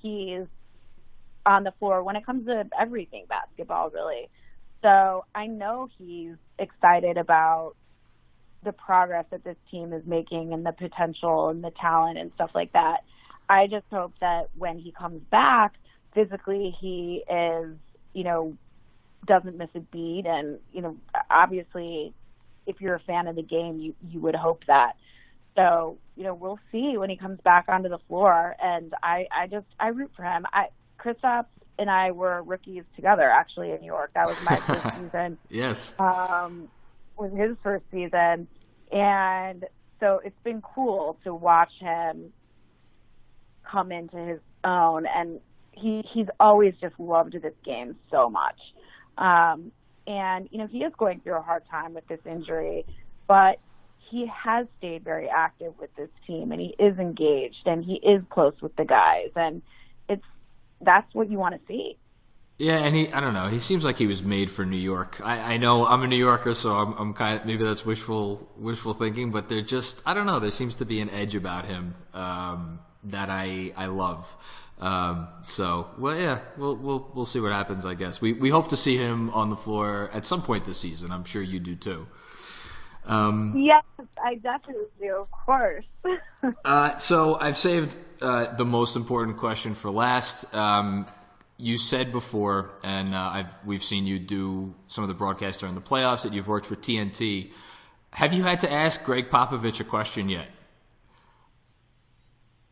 he's 0.00 0.46
on 1.48 1.64
the 1.64 1.72
floor 1.78 2.02
when 2.04 2.14
it 2.14 2.24
comes 2.26 2.46
to 2.46 2.64
everything 2.78 3.24
basketball, 3.28 3.90
really. 3.90 4.28
So 4.82 5.24
I 5.34 5.46
know 5.46 5.88
he's 5.98 6.36
excited 6.58 7.16
about 7.16 7.74
the 8.64 8.72
progress 8.72 9.24
that 9.30 9.44
this 9.44 9.56
team 9.70 9.92
is 9.92 10.02
making 10.06 10.52
and 10.52 10.64
the 10.64 10.72
potential 10.72 11.48
and 11.48 11.64
the 11.64 11.72
talent 11.80 12.18
and 12.18 12.30
stuff 12.34 12.50
like 12.54 12.72
that. 12.74 12.98
I 13.48 13.66
just 13.66 13.86
hope 13.90 14.12
that 14.20 14.50
when 14.56 14.78
he 14.78 14.92
comes 14.92 15.22
back 15.30 15.72
physically, 16.14 16.76
he 16.80 17.24
is, 17.30 17.74
you 18.12 18.24
know, 18.24 18.56
doesn't 19.26 19.56
miss 19.56 19.70
a 19.74 19.80
beat. 19.80 20.24
And, 20.26 20.58
you 20.72 20.82
know, 20.82 20.96
obviously, 21.30 22.12
if 22.66 22.80
you're 22.80 22.96
a 22.96 23.00
fan 23.00 23.26
of 23.26 23.36
the 23.36 23.42
game, 23.42 23.80
you, 23.80 23.94
you 24.10 24.20
would 24.20 24.34
hope 24.34 24.64
that. 24.66 24.92
So, 25.56 25.96
you 26.14 26.24
know, 26.24 26.34
we'll 26.34 26.60
see 26.70 26.96
when 26.98 27.10
he 27.10 27.16
comes 27.16 27.40
back 27.42 27.64
onto 27.68 27.88
the 27.88 27.98
floor. 28.06 28.54
And 28.62 28.92
I, 29.02 29.26
I 29.34 29.46
just, 29.46 29.66
I 29.80 29.88
root 29.88 30.10
for 30.14 30.24
him. 30.24 30.44
I, 30.52 30.66
Kristaps 30.98 31.46
and 31.78 31.90
I 31.90 32.10
were 32.10 32.42
rookies 32.42 32.84
together 32.96 33.30
actually 33.30 33.70
in 33.70 33.80
New 33.80 33.86
York. 33.86 34.10
That 34.14 34.26
was 34.26 34.36
my 34.44 34.56
first 34.66 34.82
season. 34.96 35.38
Yes. 35.48 35.94
Um, 35.98 36.68
was 37.16 37.32
his 37.32 37.56
first 37.62 37.84
season. 37.90 38.48
And 38.90 39.64
so 40.00 40.20
it's 40.24 40.40
been 40.44 40.62
cool 40.62 41.18
to 41.24 41.34
watch 41.34 41.72
him 41.80 42.32
come 43.70 43.92
into 43.92 44.16
his 44.16 44.40
own. 44.64 45.06
And 45.06 45.40
he 45.72 46.02
he's 46.12 46.26
always 46.40 46.74
just 46.80 46.98
loved 46.98 47.34
this 47.40 47.54
game 47.64 47.96
so 48.10 48.28
much. 48.28 48.58
Um, 49.16 49.72
and 50.06 50.48
you 50.50 50.58
know 50.58 50.66
he 50.66 50.78
is 50.78 50.92
going 50.98 51.20
through 51.20 51.36
a 51.36 51.42
hard 51.42 51.62
time 51.70 51.94
with 51.94 52.06
this 52.08 52.20
injury, 52.24 52.86
but 53.26 53.58
he 54.10 54.26
has 54.26 54.66
stayed 54.78 55.04
very 55.04 55.28
active 55.28 55.74
with 55.78 55.94
this 55.96 56.08
team 56.26 56.50
and 56.50 56.60
he 56.60 56.74
is 56.78 56.98
engaged 56.98 57.66
and 57.66 57.84
he 57.84 57.94
is 57.94 58.22
close 58.30 58.54
with 58.62 58.74
the 58.76 58.84
guys 58.84 59.28
and 59.36 59.60
it's 60.08 60.24
that's 60.80 61.14
what 61.14 61.30
you 61.30 61.38
want 61.38 61.54
to 61.54 61.60
see. 61.66 61.96
Yeah, 62.58 62.78
and 62.78 62.94
he 62.94 63.12
I 63.12 63.20
don't 63.20 63.34
know, 63.34 63.46
he 63.48 63.60
seems 63.60 63.84
like 63.84 63.98
he 63.98 64.08
was 64.08 64.22
made 64.22 64.50
for 64.50 64.66
New 64.66 64.76
York. 64.78 65.20
I, 65.22 65.54
I 65.54 65.56
know 65.58 65.86
I'm 65.86 66.02
a 66.02 66.08
New 66.08 66.16
Yorker, 66.16 66.54
so 66.54 66.76
I'm, 66.76 66.92
I'm 66.94 67.14
kind 67.14 67.38
of 67.38 67.46
maybe 67.46 67.62
that's 67.62 67.86
wishful 67.86 68.50
wishful 68.56 68.94
thinking, 68.94 69.30
but 69.30 69.48
there 69.48 69.62
just 69.62 70.02
I 70.04 70.12
don't 70.12 70.26
know, 70.26 70.40
there 70.40 70.50
seems 70.50 70.74
to 70.76 70.84
be 70.84 71.00
an 71.00 71.08
edge 71.10 71.36
about 71.36 71.66
him 71.66 71.94
um, 72.14 72.80
that 73.04 73.30
I 73.30 73.72
I 73.76 73.86
love. 73.86 74.26
Um, 74.80 75.28
so 75.44 75.88
well, 75.98 76.16
yeah, 76.16 76.40
we'll 76.56 76.76
we'll 76.76 77.10
we'll 77.14 77.24
see 77.24 77.38
what 77.38 77.52
happens. 77.52 77.86
I 77.86 77.94
guess 77.94 78.20
we 78.20 78.32
we 78.32 78.50
hope 78.50 78.68
to 78.70 78.76
see 78.76 78.96
him 78.96 79.30
on 79.30 79.50
the 79.50 79.56
floor 79.56 80.10
at 80.12 80.26
some 80.26 80.42
point 80.42 80.66
this 80.66 80.78
season. 80.78 81.12
I'm 81.12 81.24
sure 81.24 81.42
you 81.42 81.60
do 81.60 81.76
too. 81.76 82.08
Um, 83.04 83.54
yes, 83.56 83.84
I 84.22 84.34
definitely 84.34 84.84
do, 85.00 85.16
of 85.16 85.30
course. 85.30 85.84
uh, 86.64 86.96
so 86.98 87.36
I've 87.40 87.56
saved 87.56 87.96
uh, 88.20 88.54
the 88.56 88.64
most 88.64 88.96
important 88.96 89.36
question 89.36 89.74
for 89.74 89.90
last. 89.90 90.52
Um, 90.54 91.06
you 91.56 91.76
said 91.76 92.12
before, 92.12 92.70
and 92.84 93.14
uh, 93.14 93.30
I've, 93.32 93.46
we've 93.64 93.82
seen 93.82 94.06
you 94.06 94.18
do 94.18 94.74
some 94.86 95.02
of 95.02 95.08
the 95.08 95.14
broadcasts 95.14 95.60
during 95.60 95.74
the 95.74 95.80
playoffs 95.80 96.22
that 96.22 96.32
you've 96.32 96.46
worked 96.46 96.66
for 96.66 96.76
TNT. 96.76 97.50
Have 98.12 98.32
you 98.32 98.44
had 98.44 98.60
to 98.60 98.72
ask 98.72 99.02
Gregg 99.04 99.28
Popovich 99.30 99.80
a 99.80 99.84
question 99.84 100.28
yet? 100.28 100.48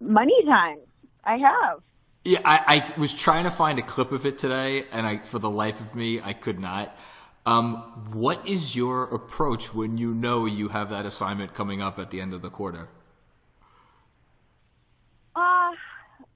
Money 0.01 0.45
time. 0.45 0.79
I 1.25 1.39
have. 1.39 1.81
Yeah, 2.25 2.41
I, 2.45 2.93
I 2.97 2.99
was 2.99 3.13
trying 3.13 3.45
to 3.45 3.51
find 3.51 3.79
a 3.79 3.83
clip 3.83 4.13
of 4.13 4.25
it 4.25 4.39
today, 4.39 4.85
and 4.93 5.07
I, 5.07 5.19
for 5.19 5.39
the 5.39 5.51
life 5.51 5.81
of 5.81 5.95
me, 5.95 6.21
I 6.21 6.33
could 6.33 6.59
not. 6.59 6.97
Um, 7.45 7.77
what 8.13 8.47
is 8.47 8.75
your 8.75 9.05
approach 9.05 9.73
when 9.73 9.99
you 9.99 10.13
know 10.13 10.47
you 10.47 10.69
have 10.69 10.91
that 10.91 11.07
assignment 11.07 11.55
coming 11.55 11.81
up 11.81 11.99
at 11.99 12.11
the 12.11 12.21
end 12.21 12.35
of 12.35 12.43
the 12.43 12.51
quarter? 12.51 12.89
Uh, 15.37 15.73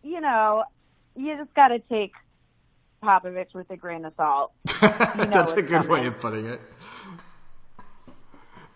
you 0.02 0.20
know, 0.20 0.64
you 1.16 1.36
just 1.36 1.52
got 1.54 1.68
to 1.68 1.78
take 1.78 2.12
Popovich 3.02 3.54
with 3.54 3.70
a 3.70 3.76
grain 3.76 4.04
of 4.04 4.12
salt. 4.16 4.52
You 4.82 5.26
know 5.26 5.30
That's 5.32 5.52
a 5.52 5.62
good 5.62 5.82
coming. 5.82 5.90
way 5.90 6.06
of 6.06 6.20
putting 6.20 6.46
it. 6.46 6.60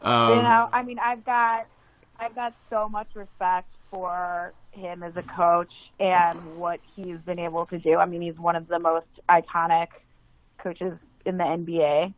Um, 0.02 0.30
you 0.30 0.42
know, 0.42 0.68
I 0.72 0.82
mean, 0.82 0.98
I've 0.98 1.24
got 1.24 1.66
I've 2.18 2.34
got 2.34 2.54
so 2.70 2.88
much 2.88 3.08
respect 3.14 3.68
for 3.90 4.52
him 4.72 5.02
as 5.02 5.16
a 5.16 5.22
coach 5.22 5.72
and 6.00 6.56
what 6.58 6.80
he's 6.94 7.18
been 7.24 7.38
able 7.38 7.66
to 7.66 7.78
do. 7.78 7.96
I 7.96 8.06
mean, 8.06 8.20
he's 8.20 8.38
one 8.38 8.56
of 8.56 8.68
the 8.68 8.78
most 8.78 9.06
iconic 9.28 9.88
coaches 10.58 10.98
in 11.24 11.38
the 11.38 11.44
NBA. 11.44 12.12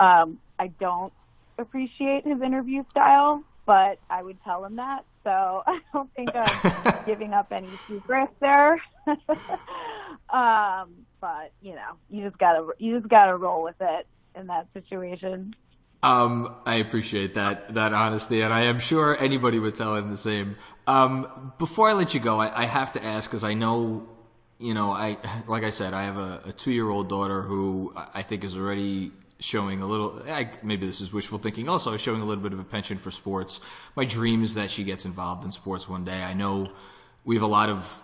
Um, 0.00 0.38
I 0.58 0.68
don't 0.68 1.12
appreciate 1.58 2.26
his 2.26 2.40
interview 2.42 2.84
style, 2.90 3.42
but 3.66 3.98
I 4.08 4.22
would 4.22 4.42
tell 4.44 4.64
him 4.64 4.76
that. 4.76 5.04
So 5.24 5.62
I 5.66 5.80
don't 5.92 6.12
think 6.14 6.30
I'm 6.34 6.94
giving 7.06 7.32
up 7.32 7.52
any 7.52 7.70
secrets 7.88 8.32
there. 8.40 8.80
um, 10.30 11.06
but 11.20 11.52
you 11.60 11.74
know, 11.74 11.96
you 12.08 12.24
just 12.24 12.38
gotta 12.38 12.66
you 12.78 12.98
just 12.98 13.10
gotta 13.10 13.36
roll 13.36 13.62
with 13.62 13.76
it 13.80 14.06
in 14.34 14.46
that 14.46 14.68
situation. 14.72 15.54
Um, 16.02 16.54
I 16.64 16.76
appreciate 16.76 17.34
that 17.34 17.74
that 17.74 17.92
honesty, 17.92 18.40
and 18.40 18.54
I 18.54 18.62
am 18.62 18.80
sure 18.80 19.18
anybody 19.20 19.58
would 19.58 19.74
tell 19.74 19.96
him 19.96 20.10
the 20.10 20.16
same. 20.16 20.56
Um, 20.86 21.52
before 21.58 21.90
I 21.90 21.92
let 21.92 22.14
you 22.14 22.20
go, 22.20 22.40
I, 22.40 22.62
I 22.62 22.64
have 22.64 22.92
to 22.92 23.04
ask 23.04 23.28
because 23.28 23.44
I 23.44 23.54
know, 23.54 24.08
you 24.58 24.72
know, 24.72 24.90
I 24.90 25.18
like 25.46 25.62
I 25.62 25.70
said, 25.70 25.92
I 25.92 26.04
have 26.04 26.16
a, 26.16 26.40
a 26.46 26.52
two 26.52 26.72
year 26.72 26.88
old 26.88 27.08
daughter 27.08 27.42
who 27.42 27.92
I 28.14 28.22
think 28.22 28.44
is 28.44 28.56
already 28.56 29.12
showing 29.40 29.82
a 29.82 29.86
little, 29.86 30.22
maybe 30.62 30.86
this 30.86 31.00
is 31.00 31.12
wishful 31.12 31.38
thinking, 31.38 31.68
also 31.68 31.96
showing 31.96 32.22
a 32.22 32.24
little 32.24 32.42
bit 32.42 32.52
of 32.52 32.60
a 32.60 32.64
penchant 32.64 33.00
for 33.00 33.10
sports. 33.10 33.60
My 33.96 34.04
dream 34.04 34.42
is 34.42 34.54
that 34.54 34.70
she 34.70 34.84
gets 34.84 35.04
involved 35.04 35.44
in 35.44 35.50
sports 35.50 35.88
one 35.88 36.04
day. 36.04 36.22
I 36.22 36.34
know 36.34 36.70
we 37.24 37.36
have 37.36 37.42
a 37.42 37.48
lot 37.48 37.68
of 37.68 38.02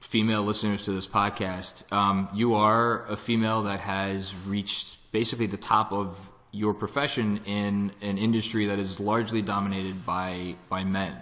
female 0.00 0.42
listeners 0.42 0.82
to 0.82 0.92
this 0.92 1.06
podcast. 1.06 1.90
Um, 1.92 2.28
you 2.34 2.54
are 2.54 3.04
a 3.06 3.16
female 3.16 3.64
that 3.64 3.80
has 3.80 4.34
reached 4.46 4.98
basically 5.12 5.46
the 5.46 5.56
top 5.56 5.92
of 5.92 6.16
your 6.52 6.74
profession 6.74 7.40
in 7.44 7.92
an 8.00 8.18
industry 8.18 8.66
that 8.66 8.78
is 8.78 8.98
largely 8.98 9.42
dominated 9.42 10.06
by 10.06 10.56
by 10.68 10.84
men. 10.84 11.14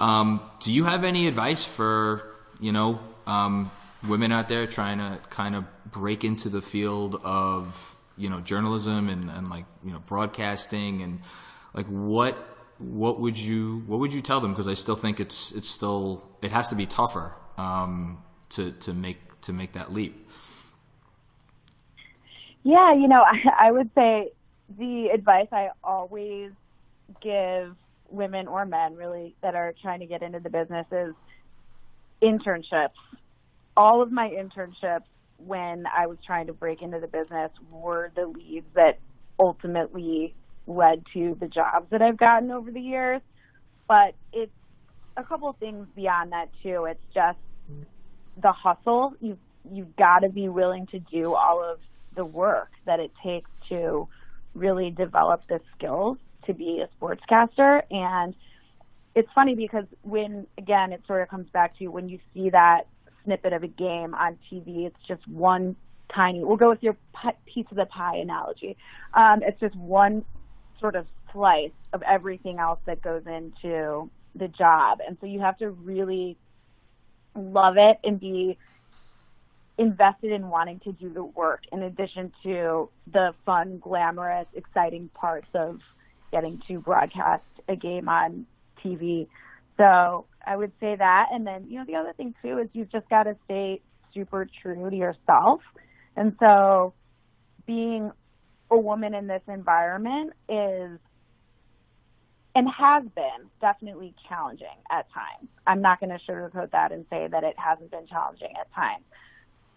Um, 0.00 0.40
do 0.60 0.72
you 0.72 0.84
have 0.84 1.04
any 1.04 1.26
advice 1.26 1.64
for 1.64 2.34
you 2.60 2.72
know 2.72 3.00
um, 3.26 3.70
women 4.06 4.32
out 4.32 4.48
there 4.48 4.66
trying 4.66 4.98
to 4.98 5.18
kind 5.30 5.54
of 5.54 5.64
break 5.90 6.24
into 6.24 6.48
the 6.48 6.62
field 6.62 7.20
of 7.24 7.96
you 8.18 8.28
know 8.28 8.40
journalism 8.40 9.08
and, 9.08 9.30
and 9.30 9.48
like 9.48 9.64
you 9.84 9.92
know 9.92 10.00
broadcasting 10.00 11.02
and 11.02 11.20
like 11.74 11.86
what 11.86 12.36
what 12.78 13.20
would 13.20 13.38
you 13.38 13.82
what 13.86 13.98
would 14.00 14.12
you 14.12 14.20
tell 14.20 14.40
them 14.40 14.52
because 14.52 14.68
I 14.68 14.74
still 14.74 14.96
think 14.96 15.20
it's 15.20 15.52
it's 15.52 15.68
still 15.68 16.28
it 16.42 16.52
has 16.52 16.68
to 16.68 16.74
be 16.74 16.86
tougher 16.86 17.34
um, 17.56 18.22
to 18.50 18.72
to 18.72 18.94
make 18.94 19.40
to 19.42 19.52
make 19.52 19.72
that 19.72 19.92
leap. 19.92 20.28
Yeah, 22.62 22.94
you 22.94 23.08
know, 23.08 23.22
I, 23.26 23.68
I 23.68 23.72
would 23.72 23.90
say 23.94 24.30
the 24.78 25.08
advice 25.12 25.48
I 25.52 25.70
always 25.82 26.52
give 27.20 27.74
women 28.10 28.46
or 28.46 28.64
men 28.64 28.96
really 28.96 29.34
that 29.42 29.54
are 29.54 29.74
trying 29.82 30.00
to 30.00 30.06
get 30.06 30.22
into 30.22 30.40
the 30.40 30.50
business 30.50 30.86
is 30.92 31.14
internships. 32.22 32.90
All 33.76 34.02
of 34.02 34.10
my 34.10 34.28
internships 34.28 35.04
when 35.38 35.84
I 35.86 36.06
was 36.06 36.18
trying 36.26 36.48
to 36.48 36.52
break 36.52 36.82
into 36.82 37.00
the 37.00 37.06
business 37.06 37.50
were 37.70 38.10
the 38.14 38.26
leads 38.26 38.66
that 38.74 38.98
ultimately 39.38 40.34
led 40.66 41.04
to 41.14 41.36
the 41.40 41.48
jobs 41.48 41.86
that 41.90 42.02
I've 42.02 42.16
gotten 42.18 42.50
over 42.50 42.70
the 42.70 42.80
years. 42.80 43.22
But 43.86 44.14
it's 44.32 44.52
a 45.16 45.24
couple 45.24 45.48
of 45.48 45.56
things 45.56 45.86
beyond 45.94 46.32
that 46.32 46.50
too. 46.62 46.86
It's 46.88 47.04
just 47.14 47.38
the 48.40 48.52
hustle. 48.52 49.14
You've 49.20 49.38
you've 49.70 49.96
got 49.96 50.20
to 50.20 50.28
be 50.28 50.48
willing 50.48 50.86
to 50.88 50.98
do 50.98 51.34
all 51.34 51.62
of 51.62 51.78
the 52.14 52.24
work 52.24 52.70
that 52.86 53.00
it 53.00 53.12
takes 53.22 53.50
to 53.68 54.08
really 54.54 54.90
develop 54.90 55.42
the 55.48 55.60
skills 55.76 56.18
to 56.46 56.54
be 56.54 56.82
a 56.82 56.88
sportscaster. 57.04 57.82
And 57.90 58.34
it's 59.14 59.28
funny 59.34 59.54
because 59.54 59.84
when 60.02 60.46
again 60.56 60.92
it 60.92 61.02
sort 61.06 61.22
of 61.22 61.28
comes 61.28 61.48
back 61.50 61.76
to 61.78 61.88
when 61.88 62.08
you 62.08 62.18
see 62.34 62.50
that 62.50 62.86
snippet 63.28 63.52
of 63.52 63.62
a 63.62 63.68
game 63.68 64.14
on 64.14 64.38
TV. 64.50 64.86
It's 64.86 64.96
just 65.06 65.26
one 65.28 65.76
tiny. 66.14 66.42
We'll 66.42 66.56
go 66.56 66.70
with 66.70 66.82
your 66.82 66.96
piece 67.44 67.66
of 67.70 67.76
the 67.76 67.84
pie 67.84 68.16
analogy. 68.16 68.76
Um, 69.12 69.42
it's 69.42 69.60
just 69.60 69.76
one 69.76 70.24
sort 70.80 70.96
of 70.96 71.06
slice 71.32 71.70
of 71.92 72.02
everything 72.02 72.58
else 72.58 72.78
that 72.86 73.02
goes 73.02 73.22
into 73.26 74.10
the 74.34 74.48
job, 74.48 75.00
and 75.06 75.18
so 75.20 75.26
you 75.26 75.40
have 75.40 75.58
to 75.58 75.70
really 75.70 76.36
love 77.34 77.76
it 77.76 77.98
and 78.02 78.18
be 78.18 78.56
invested 79.76 80.32
in 80.32 80.48
wanting 80.48 80.80
to 80.80 80.92
do 80.92 81.12
the 81.12 81.22
work 81.22 81.62
in 81.70 81.82
addition 81.82 82.32
to 82.42 82.88
the 83.12 83.32
fun, 83.44 83.78
glamorous, 83.78 84.46
exciting 84.54 85.08
parts 85.14 85.46
of 85.54 85.80
getting 86.32 86.60
to 86.66 86.80
broadcast 86.80 87.44
a 87.68 87.76
game 87.76 88.08
on 88.08 88.46
TV. 88.82 89.28
So 89.76 90.24
I 90.48 90.56
would 90.56 90.72
say 90.80 90.96
that. 90.96 91.26
And 91.30 91.46
then, 91.46 91.66
you 91.68 91.78
know, 91.78 91.84
the 91.84 91.96
other 91.96 92.14
thing 92.14 92.34
too 92.42 92.58
is 92.58 92.68
you've 92.72 92.90
just 92.90 93.08
got 93.10 93.24
to 93.24 93.36
stay 93.44 93.82
super 94.14 94.48
true 94.62 94.88
to 94.88 94.96
yourself. 94.96 95.60
And 96.16 96.34
so 96.40 96.94
being 97.66 98.10
a 98.70 98.78
woman 98.78 99.14
in 99.14 99.26
this 99.26 99.42
environment 99.46 100.32
is 100.48 100.98
and 102.54 102.66
has 102.76 103.04
been 103.14 103.50
definitely 103.60 104.14
challenging 104.28 104.66
at 104.90 105.06
times. 105.12 105.48
I'm 105.66 105.82
not 105.82 106.00
going 106.00 106.10
to 106.10 106.18
sugarcoat 106.28 106.72
that 106.72 106.92
and 106.92 107.04
say 107.10 107.28
that 107.30 107.44
it 107.44 107.54
hasn't 107.56 107.90
been 107.90 108.06
challenging 108.06 108.54
at 108.58 108.72
times. 108.74 109.04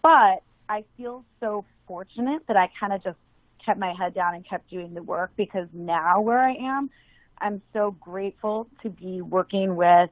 But 0.02 0.42
I 0.68 0.84
feel 0.96 1.24
so 1.38 1.64
fortunate 1.86 2.42
that 2.48 2.56
I 2.56 2.70
kind 2.80 2.92
of 2.92 3.04
just 3.04 3.18
kept 3.64 3.78
my 3.78 3.92
head 3.96 4.14
down 4.14 4.34
and 4.34 4.48
kept 4.48 4.68
doing 4.70 4.94
the 4.94 5.02
work 5.02 5.32
because 5.36 5.68
now 5.72 6.22
where 6.22 6.40
I 6.40 6.54
am, 6.54 6.90
I'm 7.38 7.62
so 7.72 7.94
grateful 8.00 8.68
to 8.82 8.90
be 8.90 9.20
working 9.20 9.76
with 9.76 10.10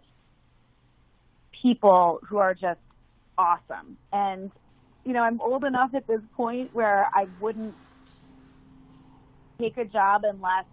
people 1.63 2.21
who 2.29 2.39
are 2.39 2.55
just 2.55 2.81
awesome. 3.37 3.97
And, 4.13 4.51
you 5.05 5.13
know, 5.13 5.23
I'm 5.23 5.41
old 5.41 5.65
enough 5.65 5.91
at 5.95 6.07
this 6.07 6.21
point 6.37 6.75
where 6.75 7.07
I 7.15 7.27
wouldn't 7.41 7.75
take 9.61 9.77
a 9.77 9.85
job 9.85 10.23
unless 10.25 10.65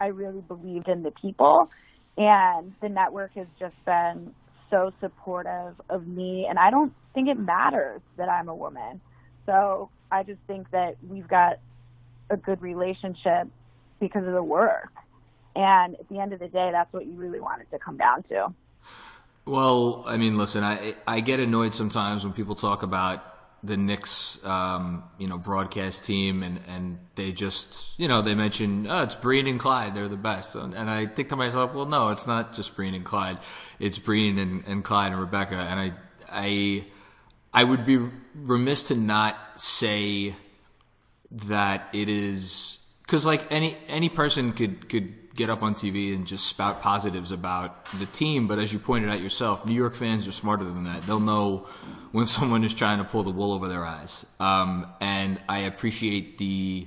I 0.00 0.06
really 0.06 0.42
believed 0.42 0.88
in 0.88 1.02
the 1.02 1.10
people. 1.10 1.70
And 2.16 2.74
the 2.80 2.88
network 2.88 3.34
has 3.34 3.46
just 3.58 3.74
been 3.84 4.34
so 4.70 4.92
supportive 5.00 5.74
of 5.88 6.06
me. 6.06 6.46
And 6.48 6.58
I 6.58 6.70
don't 6.70 6.92
think 7.14 7.28
it 7.28 7.38
matters 7.38 8.00
that 8.16 8.28
I'm 8.28 8.48
a 8.48 8.54
woman. 8.54 9.00
So 9.44 9.90
I 10.10 10.22
just 10.22 10.40
think 10.46 10.70
that 10.70 10.96
we've 11.06 11.28
got 11.28 11.58
a 12.30 12.36
good 12.36 12.60
relationship 12.62 13.48
because 14.00 14.26
of 14.26 14.32
the 14.32 14.42
work. 14.42 14.92
And 15.54 15.94
at 15.94 16.08
the 16.08 16.18
end 16.18 16.32
of 16.32 16.40
the 16.40 16.48
day, 16.48 16.70
that's 16.72 16.92
what 16.92 17.06
you 17.06 17.12
really 17.12 17.40
want 17.40 17.62
it 17.62 17.70
to 17.70 17.78
come 17.78 17.96
down 17.96 18.22
to. 18.24 18.52
Well, 19.46 20.02
I 20.06 20.16
mean, 20.16 20.36
listen, 20.36 20.64
I 20.64 20.96
I 21.06 21.20
get 21.20 21.40
annoyed 21.40 21.74
sometimes 21.74 22.24
when 22.24 22.32
people 22.32 22.56
talk 22.56 22.82
about 22.82 23.22
the 23.62 23.76
Knicks, 23.76 24.44
um, 24.44 25.04
you 25.18 25.26
know, 25.26 25.38
broadcast 25.38 26.04
team, 26.04 26.42
and, 26.42 26.60
and 26.68 26.98
they 27.14 27.32
just, 27.32 27.98
you 27.98 28.06
know, 28.06 28.22
they 28.22 28.34
mention, 28.34 28.86
oh, 28.88 29.02
it's 29.02 29.14
Breen 29.14 29.46
and 29.46 29.58
Clyde, 29.58 29.94
they're 29.94 30.08
the 30.08 30.16
best, 30.16 30.54
and, 30.54 30.74
and 30.74 30.88
I 30.90 31.06
think 31.06 31.30
to 31.30 31.36
myself, 31.36 31.74
well, 31.74 31.86
no, 31.86 32.10
it's 32.10 32.26
not 32.26 32.54
just 32.54 32.76
Breen 32.76 32.94
and 32.94 33.04
Clyde, 33.04 33.38
it's 33.80 33.98
Breen 33.98 34.38
and, 34.38 34.64
and 34.66 34.84
Clyde 34.84 35.12
and 35.12 35.20
Rebecca, 35.20 35.56
and 35.56 35.80
I, 35.80 35.92
I, 36.30 36.84
I 37.52 37.64
would 37.64 37.86
be 37.86 37.98
remiss 38.34 38.84
to 38.84 38.94
not 38.94 39.36
say 39.56 40.36
that 41.30 41.88
it 41.92 42.08
is 42.08 42.78
because 43.02 43.26
like 43.26 43.46
any 43.50 43.76
any 43.88 44.08
person 44.08 44.52
could 44.52 44.88
could 44.88 45.12
get 45.36 45.50
up 45.50 45.62
on 45.62 45.74
TV 45.74 46.14
and 46.14 46.26
just 46.26 46.46
spout 46.46 46.80
positives 46.80 47.30
about 47.30 47.86
the 47.98 48.06
team, 48.06 48.48
but 48.48 48.58
as 48.58 48.72
you 48.72 48.78
pointed 48.78 49.10
out 49.10 49.20
yourself, 49.20 49.66
New 49.66 49.74
York 49.74 49.94
fans 49.94 50.26
are 50.26 50.32
smarter 50.32 50.64
than 50.64 50.84
that. 50.84 51.02
They'll 51.02 51.20
know 51.20 51.66
when 52.12 52.26
someone 52.36 52.64
is 52.64 52.74
trying 52.74 52.98
to 52.98 53.04
pull 53.04 53.22
the 53.22 53.30
wool 53.30 53.52
over 53.52 53.68
their 53.68 53.84
eyes, 53.84 54.24
um, 54.40 54.86
and 55.00 55.40
I 55.48 55.60
appreciate 55.60 56.38
the. 56.38 56.86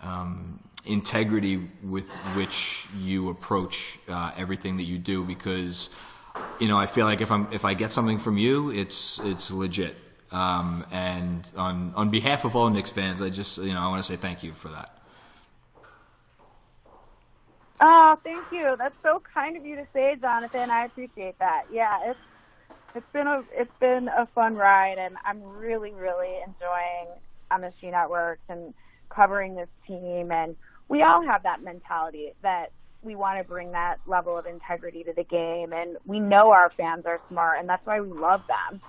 Um, 0.00 0.60
integrity 0.84 1.68
with 1.82 2.08
which 2.34 2.86
you 2.98 3.28
approach 3.28 3.98
uh, 4.08 4.30
everything 4.36 4.78
that 4.78 4.84
you 4.84 4.96
do 4.96 5.24
because 5.24 5.90
you 6.58 6.66
know 6.66 6.78
I 6.78 6.86
feel 6.86 7.04
like 7.04 7.20
if 7.20 7.30
I'm 7.30 7.52
if 7.52 7.64
I 7.64 7.74
get 7.74 7.92
something 7.92 8.18
from 8.18 8.38
you 8.38 8.70
it's 8.70 9.18
it's 9.24 9.50
legit 9.50 9.96
um, 10.30 10.86
and 10.90 11.46
on 11.56 11.92
on 11.94 12.10
behalf 12.10 12.44
of 12.44 12.56
all 12.56 12.70
Knicks 12.70 12.90
fans 12.90 13.20
I 13.20 13.28
just 13.28 13.58
you 13.58 13.74
know 13.74 13.80
I 13.80 13.88
want 13.88 14.02
to 14.02 14.08
say 14.08 14.16
thank 14.16 14.42
you 14.42 14.52
for 14.54 14.68
that 14.68 14.97
Oh, 17.80 18.16
thank 18.24 18.44
you. 18.50 18.74
That's 18.78 18.94
so 19.02 19.22
kind 19.32 19.56
of 19.56 19.64
you 19.64 19.76
to 19.76 19.86
say, 19.92 20.16
Jonathan. 20.20 20.70
I 20.70 20.86
appreciate 20.86 21.38
that. 21.38 21.64
Yeah, 21.72 22.10
it's 22.10 22.18
it's 22.94 23.06
been 23.12 23.26
a 23.26 23.42
it's 23.52 23.72
been 23.80 24.08
a 24.08 24.26
fun 24.34 24.56
ride, 24.56 24.98
and 24.98 25.16
I'm 25.24 25.42
really 25.42 25.92
really 25.92 26.36
enjoying 26.46 27.08
MSG 27.52 27.92
Networks 27.92 28.42
and 28.48 28.74
covering 29.10 29.54
this 29.54 29.68
team. 29.86 30.32
And 30.32 30.56
we 30.88 31.02
all 31.02 31.24
have 31.24 31.44
that 31.44 31.62
mentality 31.62 32.32
that 32.42 32.72
we 33.02 33.14
want 33.14 33.38
to 33.38 33.48
bring 33.48 33.72
that 33.72 33.98
level 34.06 34.36
of 34.36 34.46
integrity 34.46 35.04
to 35.04 35.12
the 35.12 35.24
game, 35.24 35.72
and 35.72 35.96
we 36.04 36.18
know 36.18 36.50
our 36.50 36.72
fans 36.76 37.04
are 37.06 37.20
smart, 37.28 37.60
and 37.60 37.68
that's 37.68 37.86
why 37.86 38.00
we 38.00 38.08
love 38.08 38.42
them. 38.48 38.80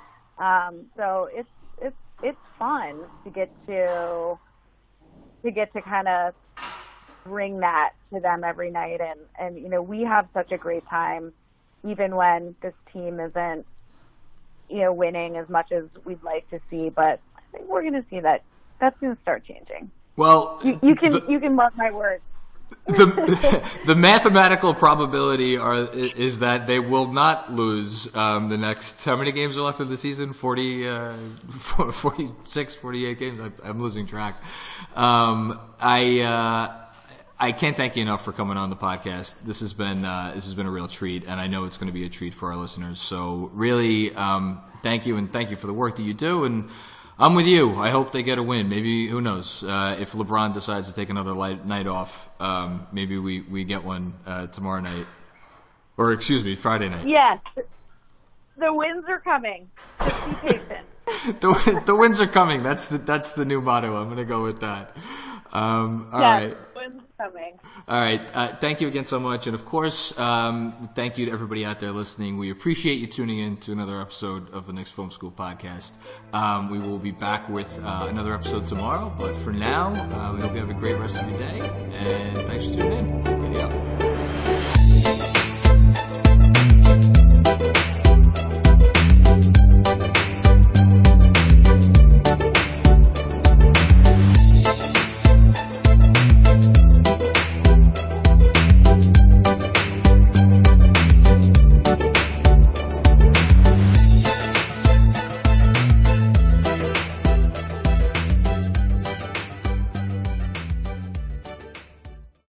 Um, 0.43 0.85
so 0.97 1.29
it's 1.31 1.49
it's 1.79 1.95
it's 2.23 2.39
fun 2.57 3.01
to 3.23 3.29
get 3.29 3.51
to 3.67 4.39
to 5.43 5.51
get 5.51 5.71
to 5.73 5.81
kind 5.81 6.07
of 6.07 6.33
bring 7.25 7.59
that 7.59 7.91
to 8.13 8.19
them 8.19 8.43
every 8.43 8.71
night. 8.71 9.01
And 9.01 9.19
and 9.39 9.57
you 9.57 9.69
know 9.69 9.81
we 9.81 10.01
have 10.03 10.27
such 10.33 10.51
a 10.51 10.57
great 10.57 10.87
time 10.87 11.33
even 11.87 12.15
when 12.15 12.55
this 12.61 12.73
team 12.91 13.19
isn't 13.19 13.65
you 14.69 14.81
know 14.81 14.93
winning 14.93 15.37
as 15.37 15.47
much 15.49 15.71
as 15.71 15.85
we'd 16.05 16.23
like 16.23 16.49
to 16.49 16.59
see. 16.69 16.89
But 16.89 17.19
I 17.37 17.41
think 17.51 17.67
we're 17.67 17.81
going 17.81 17.93
to 17.93 18.05
see 18.09 18.19
that 18.19 18.43
that's 18.79 18.99
going 18.99 19.15
to 19.15 19.21
start 19.21 19.45
changing. 19.45 19.91
Well 20.15 20.59
you, 20.63 20.79
you 20.81 20.95
can 20.95 21.11
the, 21.11 21.25
you 21.27 21.39
can 21.39 21.55
mark 21.55 21.75
my 21.77 21.91
words. 21.91 22.23
The, 22.87 23.63
the 23.85 23.95
mathematical 23.95 24.73
probability 24.73 25.57
are 25.57 25.87
is 25.93 26.39
that 26.39 26.65
they 26.65 26.79
will 26.79 27.11
not 27.11 27.53
lose 27.53 28.13
um, 28.15 28.49
the 28.49 28.57
next 28.57 29.03
how 29.05 29.15
many 29.15 29.31
games 29.31 29.57
are 29.57 29.61
left 29.61 29.79
of 29.79 29.89
the 29.89 29.97
season? 29.97 30.33
40 30.33 30.87
uh, 30.87 31.13
46 31.91 32.73
48 32.75 33.19
games? 33.19 33.39
I, 33.39 33.69
am 33.69 33.81
losing 33.81 34.07
track. 34.07 34.41
Um, 34.95 35.59
I 35.79 36.21
uh, 36.21 36.88
I 37.41 37.53
can't 37.53 37.77
thank 37.77 37.95
you 37.95 38.01
enough 38.01 38.25
for 38.25 38.33
coming 38.33 38.57
on 38.57 38.69
the 38.69 38.75
podcast. 38.75 39.35
This 39.45 39.61
has 39.61 39.71
been 39.71 40.03
uh, 40.03 40.33
this 40.35 40.43
has 40.43 40.55
been 40.55 40.65
a 40.65 40.71
real 40.71 40.89
treat, 40.89 41.23
and 41.25 41.39
I 41.39 41.47
know 41.47 41.63
it's 41.63 41.77
going 41.77 41.87
to 41.87 41.93
be 41.93 42.05
a 42.05 42.09
treat 42.09 42.33
for 42.33 42.51
our 42.51 42.57
listeners. 42.57 42.99
So 42.99 43.49
really, 43.53 44.13
um, 44.13 44.61
thank 44.83 45.05
you, 45.05 45.15
and 45.15 45.31
thank 45.31 45.49
you 45.49 45.55
for 45.55 45.67
the 45.67 45.73
work 45.73 45.95
that 45.95 46.03
you 46.03 46.13
do. 46.13 46.43
And 46.43 46.69
I'm 47.17 47.35
with 47.35 47.45
you. 47.45 47.75
I 47.75 47.91
hope 47.91 48.11
they 48.11 48.23
get 48.23 48.39
a 48.39 48.43
win. 48.43 48.67
Maybe 48.67 49.07
who 49.07 49.21
knows 49.21 49.63
uh, 49.63 49.95
if 49.97 50.11
LeBron 50.11 50.53
decides 50.53 50.89
to 50.89 50.93
take 50.93 51.09
another 51.09 51.31
light, 51.31 51.65
night 51.65 51.87
off. 51.87 52.27
Um, 52.41 52.87
maybe 52.91 53.17
we 53.17 53.39
we 53.39 53.63
get 53.63 53.85
one 53.85 54.15
uh, 54.25 54.47
tomorrow 54.47 54.81
night, 54.81 55.05
or 55.95 56.11
excuse 56.11 56.43
me, 56.43 56.57
Friday 56.57 56.89
night. 56.89 57.07
Yes, 57.07 57.39
the 58.57 58.73
wins 58.73 59.05
are 59.07 59.21
coming. 59.21 59.69
Just 60.01 60.41
be 60.41 60.49
patient. 60.49 60.85
the 61.39 61.83
the 61.85 61.95
wins 61.95 62.19
are 62.19 62.27
coming. 62.27 62.63
That's 62.63 62.87
the 62.87 62.97
that's 62.97 63.31
the 63.31 63.45
new 63.45 63.61
motto. 63.61 63.95
I'm 63.95 64.07
going 64.07 64.17
to 64.17 64.25
go 64.25 64.43
with 64.43 64.59
that. 64.59 64.95
Um, 65.53 66.09
all 66.11 66.19
yes. 66.19 66.41
right 66.43 66.57
coming. 67.17 67.59
All 67.87 67.99
right. 67.99 68.21
Uh, 68.33 68.55
thank 68.55 68.81
you 68.81 68.87
again 68.87 69.05
so 69.05 69.19
much. 69.19 69.47
And 69.47 69.55
of 69.55 69.65
course, 69.65 70.17
um, 70.17 70.89
thank 70.95 71.17
you 71.17 71.25
to 71.27 71.31
everybody 71.31 71.65
out 71.65 71.79
there 71.79 71.91
listening. 71.91 72.37
We 72.37 72.51
appreciate 72.51 72.99
you 72.99 73.07
tuning 73.07 73.39
in 73.39 73.57
to 73.57 73.71
another 73.71 74.01
episode 74.01 74.51
of 74.53 74.67
the 74.67 74.73
Knicks 74.73 74.91
Film 74.91 75.11
School 75.11 75.31
podcast. 75.31 75.93
Um, 76.33 76.69
we 76.69 76.79
will 76.79 76.99
be 76.99 77.11
back 77.11 77.49
with 77.49 77.79
uh, 77.83 78.07
another 78.09 78.33
episode 78.33 78.67
tomorrow. 78.67 79.13
But 79.17 79.35
for 79.37 79.51
now, 79.51 79.93
uh, 79.93 80.33
we 80.33 80.41
hope 80.41 80.53
you 80.53 80.59
have 80.59 80.69
a 80.69 80.73
great 80.73 80.97
rest 80.97 81.17
of 81.17 81.29
your 81.29 81.39
day. 81.39 81.59
And 81.93 82.37
thanks 82.47 82.67
for 82.67 82.73
tuning 82.73 83.23
in. 83.23 84.08